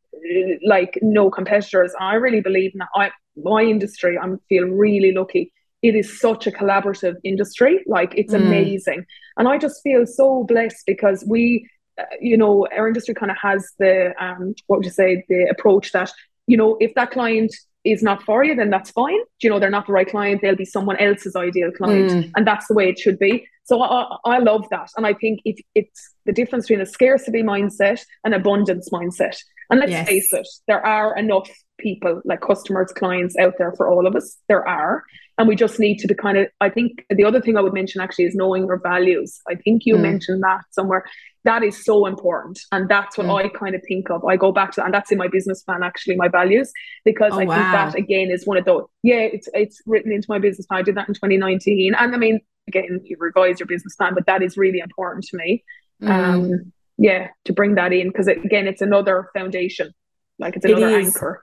like 0.65 0.97
no 1.01 1.29
competitors. 1.29 1.93
I 1.99 2.15
really 2.15 2.41
believe 2.41 2.71
in 2.73 2.79
that. 2.79 2.89
I 2.95 3.11
my 3.41 3.61
industry, 3.63 4.17
I 4.17 4.27
feel 4.49 4.65
really 4.65 5.13
lucky 5.13 5.53
it 5.81 5.95
is 5.95 6.19
such 6.19 6.47
a 6.47 6.51
collaborative 6.51 7.15
industry. 7.23 7.83
Like 7.87 8.13
it's 8.15 8.33
mm. 8.33 8.41
amazing. 8.41 9.05
And 9.37 9.47
I 9.47 9.57
just 9.57 9.81
feel 9.81 10.05
so 10.05 10.43
blessed 10.43 10.83
because 10.85 11.23
we, 11.27 11.69
uh, 11.97 12.03
you 12.19 12.37
know, 12.37 12.67
our 12.75 12.87
industry 12.87 13.13
kind 13.13 13.31
of 13.31 13.37
has 13.41 13.71
the, 13.79 14.13
um, 14.23 14.53
what 14.67 14.77
would 14.77 14.85
you 14.85 14.91
say, 14.91 15.23
the 15.29 15.47
approach 15.49 15.91
that, 15.93 16.11
you 16.47 16.57
know, 16.57 16.77
if 16.79 16.93
that 16.95 17.11
client 17.11 17.55
is 17.85 18.03
not 18.03 18.21
for 18.23 18.43
you, 18.43 18.55
then 18.55 18.69
that's 18.69 18.91
fine. 18.91 19.19
You 19.41 19.49
know, 19.49 19.59
they're 19.59 19.69
not 19.69 19.87
the 19.87 19.93
right 19.93 20.09
client. 20.09 20.41
They'll 20.41 20.55
be 20.55 20.65
someone 20.65 20.97
else's 20.97 21.35
ideal 21.35 21.71
client. 21.71 22.11
Mm. 22.11 22.31
And 22.35 22.45
that's 22.45 22.67
the 22.67 22.73
way 22.73 22.89
it 22.89 22.99
should 22.99 23.17
be. 23.17 23.47
So 23.63 23.81
I, 23.81 24.17
I 24.25 24.39
love 24.39 24.65
that. 24.71 24.89
And 24.97 25.05
I 25.05 25.13
think 25.13 25.39
it, 25.45 25.63
it's 25.75 26.13
the 26.25 26.33
difference 26.33 26.65
between 26.65 26.81
a 26.81 26.85
scarcity 26.85 27.41
mindset 27.41 28.01
and 28.25 28.33
abundance 28.33 28.89
mindset. 28.89 29.37
And 29.69 29.79
let's 29.79 29.91
yes. 29.91 30.07
face 30.07 30.33
it, 30.33 30.47
there 30.67 30.85
are 30.85 31.17
enough 31.17 31.49
people 31.77 32.21
like 32.25 32.41
customers, 32.41 32.91
clients 32.91 33.37
out 33.37 33.53
there 33.57 33.71
for 33.73 33.87
all 33.87 34.07
of 34.07 34.15
us. 34.15 34.37
There 34.47 34.67
are. 34.67 35.03
And 35.37 35.47
we 35.47 35.55
just 35.55 35.79
need 35.79 35.99
to 35.99 36.07
be 36.07 36.15
kind 36.15 36.37
of, 36.37 36.47
I 36.59 36.69
think 36.69 37.05
the 37.09 37.23
other 37.23 37.39
thing 37.39 37.55
I 37.55 37.61
would 37.61 37.73
mention 37.73 38.01
actually 38.01 38.25
is 38.25 38.35
knowing 38.35 38.65
your 38.65 38.79
values. 38.79 39.39
I 39.47 39.55
think 39.55 39.85
you 39.85 39.95
mm. 39.95 40.01
mentioned 40.01 40.43
that 40.43 40.61
somewhere. 40.71 41.05
That 41.45 41.63
is 41.63 41.85
so 41.85 42.05
important. 42.05 42.59
And 42.73 42.89
that's 42.89 43.17
what 43.17 43.27
mm. 43.27 43.45
I 43.45 43.47
kind 43.47 43.73
of 43.73 43.81
think 43.87 44.09
of. 44.09 44.25
I 44.25 44.35
go 44.35 44.51
back 44.51 44.73
to, 44.73 44.83
and 44.83 44.93
that's 44.93 45.11
in 45.11 45.17
my 45.17 45.29
business 45.29 45.63
plan, 45.63 45.81
actually, 45.81 46.17
my 46.17 46.27
values, 46.27 46.71
because 47.05 47.31
oh, 47.33 47.39
I 47.39 47.45
wow. 47.45 47.55
think 47.55 47.71
that 47.71 47.95
again 47.95 48.31
is 48.31 48.45
one 48.45 48.57
of 48.57 48.65
those, 48.65 48.83
yeah, 49.01 49.21
it's, 49.21 49.47
it's 49.53 49.81
written 49.85 50.11
into 50.11 50.27
my 50.29 50.39
business 50.39 50.65
plan. 50.67 50.81
I 50.81 50.83
did 50.83 50.95
that 50.95 51.07
in 51.07 51.13
2019. 51.13 51.95
And 51.95 52.13
I 52.13 52.17
mean, 52.17 52.41
again, 52.67 52.99
you 53.05 53.15
revise 53.19 53.59
your 53.59 53.67
business 53.67 53.95
plan, 53.95 54.13
but 54.15 54.25
that 54.25 54.43
is 54.43 54.57
really 54.57 54.79
important 54.79 55.23
to 55.25 55.37
me. 55.37 55.63
Mm. 56.01 56.09
Um, 56.09 56.73
yeah, 56.99 57.29
to 57.45 57.53
bring 57.53 57.75
that 57.75 57.93
in, 57.93 58.07
because 58.07 58.27
again, 58.27 58.67
it's 58.67 58.81
another 58.81 59.29
foundation, 59.33 59.91
like 60.37 60.55
it's 60.55 60.65
another 60.65 60.89
it 60.89 61.05
anchor. 61.05 61.41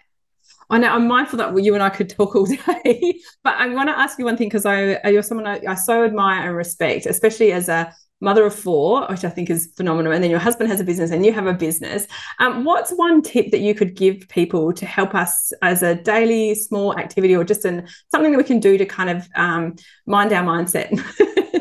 I 0.69 0.79
know 0.79 0.89
I'm 0.89 1.07
mindful 1.07 1.39
that 1.39 1.57
you 1.63 1.75
and 1.75 1.83
I 1.83 1.91
could 1.91 2.11
talk 2.11 2.35
all 2.35 2.47
day, 2.85 3.21
but 3.43 3.55
I 3.55 3.69
want 3.69 3.89
to 3.89 3.99
ask 3.99 4.19
you 4.19 4.25
one 4.25 4.37
thing 4.37 4.49
because 4.49 4.67
I 4.67 5.01
you're 5.09 5.23
someone 5.23 5.47
I, 5.47 5.61
I, 5.67 5.75
so 5.75 6.05
admire 6.05 6.49
and 6.49 6.57
respect, 6.57 7.07
especially 7.07 7.53
as 7.53 7.69
a 7.69 7.95
mother 8.21 8.45
of 8.45 8.55
four, 8.55 9.07
which 9.09 9.25
I 9.25 9.31
think 9.31 9.51
is 9.51 9.73
phenomenal. 9.77 10.13
And 10.13 10.23
then 10.23 10.31
your 10.31 10.41
husband 10.41 10.71
has 10.71 10.81
a 10.81 10.85
business 10.85 11.11
and 11.11 11.25
you 11.25 11.33
have 11.33 11.47
a 11.47 11.53
business. 11.53 12.07
Um, 12.39 12.65
what's 12.65 12.91
one 12.91 13.23
tip 13.23 13.51
that 13.51 13.61
you 13.61 13.75
could 13.75 13.95
give 13.95 14.27
people 14.29 14.73
to 14.73 14.87
help 14.87 15.15
us 15.15 15.53
as 15.63 15.83
a 15.83 15.95
daily 15.95 16.55
small 16.55 16.99
activity 16.99 17.37
or 17.37 17.45
just 17.45 17.65
in 17.65 17.87
something 18.11 18.33
that 18.33 18.39
we 18.39 18.45
can 18.45 18.61
do 18.61 18.79
to 18.79 18.87
kind 18.87 19.11
of 19.11 19.29
um, 19.37 19.77
mind 20.07 20.33
our 20.33 20.45
mindset? 20.45 20.91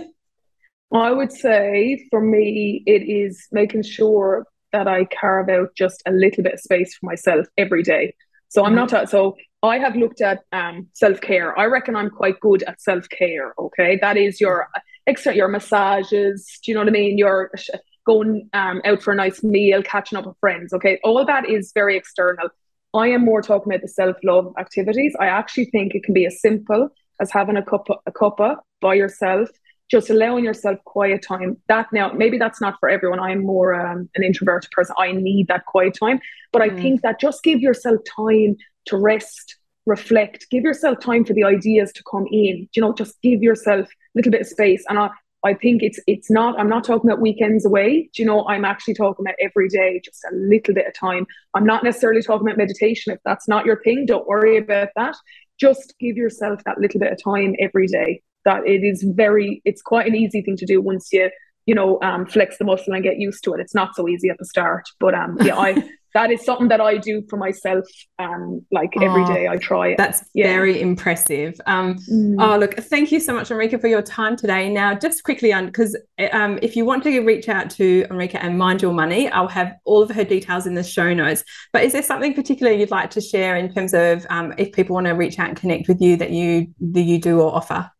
I 0.93 1.11
would 1.11 1.31
say 1.31 2.07
for 2.09 2.21
me, 2.21 2.83
it 2.85 3.03
is 3.03 3.47
making 3.51 3.83
sure 3.83 4.45
that 4.71 4.87
I 4.87 5.05
carve 5.05 5.49
out 5.49 5.69
just 5.75 6.03
a 6.05 6.11
little 6.11 6.43
bit 6.43 6.53
of 6.53 6.59
space 6.59 6.95
for 6.95 7.05
myself 7.05 7.47
every 7.57 7.83
day. 7.83 8.13
So 8.49 8.63
I'm 8.63 8.75
not, 8.75 8.89
mm-hmm. 8.89 9.07
so 9.07 9.35
I 9.63 9.79
have 9.79 9.95
looked 9.95 10.21
at 10.21 10.41
um, 10.51 10.87
self 10.93 11.19
care. 11.21 11.57
I 11.57 11.65
reckon 11.65 11.95
I'm 11.95 12.09
quite 12.09 12.39
good 12.39 12.63
at 12.63 12.81
self 12.81 13.09
care. 13.09 13.53
Okay. 13.57 13.97
That 14.01 14.17
is 14.17 14.39
your 14.39 14.67
extra, 15.07 15.35
your 15.35 15.47
massages. 15.47 16.59
Do 16.63 16.71
you 16.71 16.75
know 16.75 16.81
what 16.81 16.89
I 16.89 16.91
mean? 16.91 17.17
Your 17.17 17.51
going 18.05 18.49
um, 18.53 18.81
out 18.85 19.01
for 19.01 19.11
a 19.11 19.15
nice 19.15 19.43
meal, 19.43 19.81
catching 19.81 20.17
up 20.17 20.25
with 20.25 20.37
friends. 20.39 20.73
Okay. 20.73 20.99
All 21.03 21.25
that 21.25 21.49
is 21.49 21.71
very 21.73 21.97
external. 21.97 22.49
I 22.93 23.07
am 23.09 23.25
more 23.25 23.41
talking 23.41 23.71
about 23.71 23.81
the 23.81 23.87
self 23.87 24.15
love 24.23 24.53
activities. 24.57 25.15
I 25.19 25.27
actually 25.27 25.65
think 25.65 25.95
it 25.95 26.03
can 26.03 26.13
be 26.13 26.25
as 26.25 26.39
simple 26.39 26.89
as 27.19 27.31
having 27.31 27.57
a 27.57 27.63
cup, 27.63 27.87
a 28.05 28.11
cuppa 28.11 28.57
by 28.81 28.93
yourself 28.93 29.49
just 29.89 30.09
allowing 30.09 30.43
yourself 30.43 30.79
quiet 30.85 31.21
time 31.21 31.57
that 31.67 31.87
now 31.93 32.11
maybe 32.11 32.37
that's 32.37 32.61
not 32.61 32.75
for 32.79 32.89
everyone 32.89 33.19
i'm 33.19 33.43
more 33.43 33.73
um, 33.73 34.09
an 34.15 34.23
introverted 34.23 34.69
person 34.71 34.95
i 34.97 35.11
need 35.11 35.47
that 35.47 35.65
quiet 35.65 35.95
time 35.97 36.19
but 36.51 36.61
i 36.61 36.69
mm. 36.69 36.81
think 36.81 37.01
that 37.01 37.19
just 37.19 37.43
give 37.43 37.59
yourself 37.59 37.99
time 38.15 38.55
to 38.85 38.97
rest 38.97 39.57
reflect 39.85 40.47
give 40.49 40.63
yourself 40.63 40.99
time 40.99 41.23
for 41.23 41.33
the 41.33 41.43
ideas 41.43 41.91
to 41.93 42.03
come 42.09 42.25
in 42.31 42.67
you 42.75 42.81
know 42.81 42.93
just 42.93 43.21
give 43.21 43.41
yourself 43.41 43.87
a 43.87 44.15
little 44.15 44.31
bit 44.31 44.41
of 44.41 44.47
space 44.47 44.83
and 44.89 44.97
i 44.97 45.09
I 45.43 45.53
think 45.53 45.83
it's 45.83 45.99
it's 46.07 46.31
not 46.31 46.59
I'm 46.59 46.67
not 46.67 46.83
talking 46.83 47.07
about 47.07 47.21
weekends 47.21 47.67
away. 47.67 48.09
Do 48.15 48.23
you 48.23 48.25
know 48.25 48.47
I'm 48.47 48.65
actually 48.65 48.95
talking 48.95 49.23
about 49.23 49.35
every 49.39 49.69
day, 49.69 50.01
just 50.03 50.23
a 50.23 50.35
little 50.35 50.73
bit 50.73 50.87
of 50.87 50.95
time. 50.95 51.27
I'm 51.53 51.67
not 51.67 51.83
necessarily 51.83 52.23
talking 52.23 52.47
about 52.47 52.57
meditation. 52.57 53.13
If 53.13 53.19
that's 53.23 53.47
not 53.47 53.63
your 53.63 53.79
thing, 53.83 54.07
don't 54.07 54.27
worry 54.27 54.57
about 54.57 54.89
that. 54.95 55.15
Just 55.59 55.93
give 55.99 56.17
yourself 56.17 56.63
that 56.63 56.79
little 56.79 56.99
bit 56.99 57.11
of 57.11 57.23
time 57.23 57.53
every 57.59 57.85
day 57.85 58.23
that 58.45 58.65
it 58.65 58.83
is 58.83 59.03
very 59.15 59.61
it's 59.65 59.81
quite 59.81 60.07
an 60.07 60.15
easy 60.15 60.41
thing 60.41 60.55
to 60.57 60.65
do 60.65 60.81
once 60.81 61.09
you 61.11 61.29
you 61.65 61.75
know 61.75 61.99
um, 62.01 62.25
flex 62.25 62.57
the 62.57 62.65
muscle 62.65 62.93
and 62.93 63.03
get 63.03 63.19
used 63.19 63.43
to 63.43 63.53
it. 63.53 63.59
It's 63.59 63.75
not 63.75 63.95
so 63.95 64.07
easy 64.07 64.29
at 64.29 64.37
the 64.37 64.45
start 64.45 64.87
but 64.99 65.13
um 65.13 65.37
yeah 65.41 65.57
i 65.57 65.83
that 66.13 66.31
is 66.31 66.45
something 66.45 66.69
that 66.69 66.79
i 66.79 66.97
do 66.97 67.23
for 67.29 67.35
myself 67.35 67.83
um 68.19 68.65
like 68.71 68.93
every 69.01 69.23
oh, 69.23 69.27
day 69.27 69.47
i 69.49 69.57
try 69.57 69.89
it. 69.89 69.97
that's 69.97 70.23
yeah. 70.33 70.47
very 70.47 70.79
impressive. 70.79 71.59
Um 71.65 71.95
mm. 72.09 72.35
oh 72.39 72.57
look 72.57 72.75
thank 72.75 73.11
you 73.11 73.19
so 73.19 73.33
much 73.33 73.49
enrika 73.49 73.81
for 73.81 73.87
your 73.87 74.01
time 74.01 74.37
today. 74.37 74.69
Now 74.69 74.95
just 74.95 75.23
quickly 75.23 75.51
on 75.51 75.65
because 75.65 75.97
um 76.31 76.57
if 76.61 76.75
you 76.75 76.85
want 76.85 77.03
to 77.03 77.19
reach 77.21 77.49
out 77.49 77.69
to 77.71 78.05
enrika 78.09 78.35
and 78.35 78.57
mind 78.57 78.81
your 78.81 78.93
money 78.93 79.27
i'll 79.29 79.47
have 79.47 79.73
all 79.83 80.01
of 80.01 80.09
her 80.11 80.23
details 80.23 80.65
in 80.65 80.75
the 80.75 80.83
show 80.83 81.13
notes. 81.13 81.43
But 81.73 81.83
is 81.83 81.91
there 81.91 82.03
something 82.03 82.33
particular 82.33 82.71
you'd 82.71 82.91
like 82.91 83.09
to 83.11 83.21
share 83.21 83.57
in 83.57 83.73
terms 83.73 83.93
of 83.93 84.25
um, 84.29 84.53
if 84.57 84.71
people 84.71 84.93
want 84.93 85.07
to 85.07 85.13
reach 85.13 85.37
out 85.39 85.49
and 85.49 85.57
connect 85.57 85.87
with 85.87 85.99
you 85.99 86.15
that 86.17 86.31
you 86.31 86.67
that 86.79 87.01
you 87.01 87.19
do 87.19 87.41
or 87.41 87.53
offer 87.53 87.91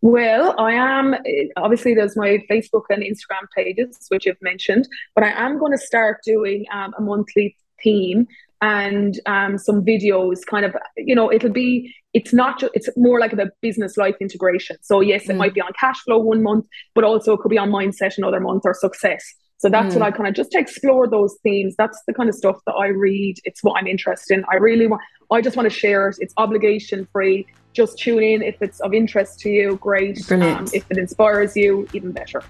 well, 0.00 0.54
I 0.58 0.72
am 0.72 1.14
obviously 1.56 1.94
there's 1.94 2.16
my 2.16 2.42
Facebook 2.50 2.84
and 2.90 3.02
Instagram 3.02 3.46
pages, 3.56 3.98
which 4.08 4.26
you've 4.26 4.40
mentioned, 4.42 4.88
but 5.14 5.24
I 5.24 5.30
am 5.30 5.58
going 5.58 5.72
to 5.72 5.78
start 5.78 6.20
doing 6.24 6.64
um, 6.72 6.94
a 6.98 7.00
monthly 7.00 7.56
theme 7.82 8.26
and 8.60 9.18
um, 9.26 9.58
some 9.58 9.84
videos. 9.84 10.44
Kind 10.48 10.64
of, 10.64 10.74
you 10.96 11.14
know, 11.14 11.32
it'll 11.32 11.50
be 11.50 11.94
it's 12.12 12.32
not 12.32 12.58
just 12.58 12.72
it's 12.74 12.88
more 12.96 13.20
like 13.20 13.32
a 13.32 13.50
business 13.62 13.96
life 13.96 14.16
integration. 14.20 14.76
So 14.82 15.00
yes, 15.00 15.28
it 15.28 15.34
mm. 15.34 15.38
might 15.38 15.54
be 15.54 15.60
on 15.60 15.72
cash 15.78 16.00
flow 16.02 16.18
one 16.18 16.42
month, 16.42 16.66
but 16.94 17.04
also 17.04 17.34
it 17.34 17.40
could 17.40 17.50
be 17.50 17.58
on 17.58 17.70
mindset 17.70 18.18
another 18.18 18.40
month 18.40 18.62
or 18.64 18.74
success. 18.74 19.24
So 19.58 19.68
that's 19.68 19.94
mm. 19.94 20.00
what 20.00 20.06
I 20.06 20.10
kind 20.10 20.28
of 20.28 20.34
just 20.34 20.52
to 20.52 20.58
explore 20.58 21.08
those 21.08 21.36
themes. 21.42 21.74
That's 21.76 22.00
the 22.06 22.14
kind 22.14 22.28
of 22.28 22.34
stuff 22.34 22.56
that 22.66 22.72
I 22.72 22.88
read. 22.88 23.36
It's 23.44 23.62
what 23.62 23.78
I'm 23.78 23.86
interested 23.86 24.38
in. 24.38 24.44
I 24.50 24.56
really 24.56 24.86
want. 24.86 25.02
I 25.30 25.40
just 25.40 25.56
want 25.56 25.70
to 25.70 25.76
share 25.76 26.08
it. 26.08 26.16
It's 26.20 26.34
obligation 26.36 27.06
free 27.12 27.46
just 27.72 27.98
tune 27.98 28.22
in 28.22 28.42
if 28.42 28.60
it's 28.60 28.80
of 28.80 28.94
interest 28.94 29.40
to 29.40 29.50
you. 29.50 29.76
Great. 29.76 30.30
Um, 30.30 30.66
if 30.72 30.90
it 30.90 30.98
inspires 30.98 31.56
you, 31.56 31.86
even 31.92 32.12
better. 32.12 32.42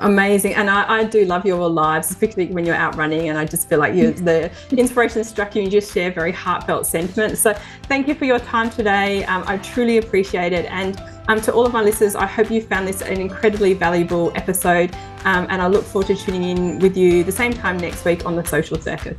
Amazing. 0.00 0.54
And 0.54 0.68
I, 0.68 1.00
I, 1.00 1.04
do 1.04 1.24
love 1.24 1.46
your 1.46 1.68
lives, 1.68 2.12
particularly 2.12 2.52
when 2.52 2.66
you're 2.66 2.74
out 2.74 2.96
running. 2.96 3.28
And 3.28 3.38
I 3.38 3.44
just 3.44 3.68
feel 3.68 3.78
like 3.78 3.94
you 3.94 4.12
the 4.12 4.50
inspiration 4.72 5.22
struck 5.22 5.54
you 5.54 5.62
and 5.62 5.72
you 5.72 5.80
just 5.80 5.94
share 5.94 6.10
very 6.10 6.32
heartfelt 6.32 6.86
sentiments. 6.86 7.40
So 7.40 7.54
thank 7.84 8.08
you 8.08 8.14
for 8.16 8.24
your 8.24 8.40
time 8.40 8.70
today. 8.70 9.24
Um, 9.26 9.44
I 9.46 9.58
truly 9.58 9.98
appreciate 9.98 10.52
it. 10.52 10.64
And 10.66 11.00
um, 11.28 11.40
to 11.42 11.52
all 11.52 11.64
of 11.64 11.72
my 11.72 11.82
listeners, 11.82 12.16
I 12.16 12.26
hope 12.26 12.50
you 12.50 12.60
found 12.60 12.88
this 12.88 13.02
an 13.02 13.20
incredibly 13.20 13.74
valuable 13.74 14.32
episode. 14.34 14.92
Um, 15.24 15.46
and 15.48 15.62
I 15.62 15.68
look 15.68 15.84
forward 15.84 16.08
to 16.08 16.16
tuning 16.16 16.42
in 16.42 16.78
with 16.80 16.96
you 16.96 17.22
the 17.22 17.32
same 17.32 17.52
time 17.52 17.76
next 17.76 18.04
week 18.04 18.26
on 18.26 18.34
the 18.34 18.44
Social 18.44 18.80
Circus. 18.80 19.18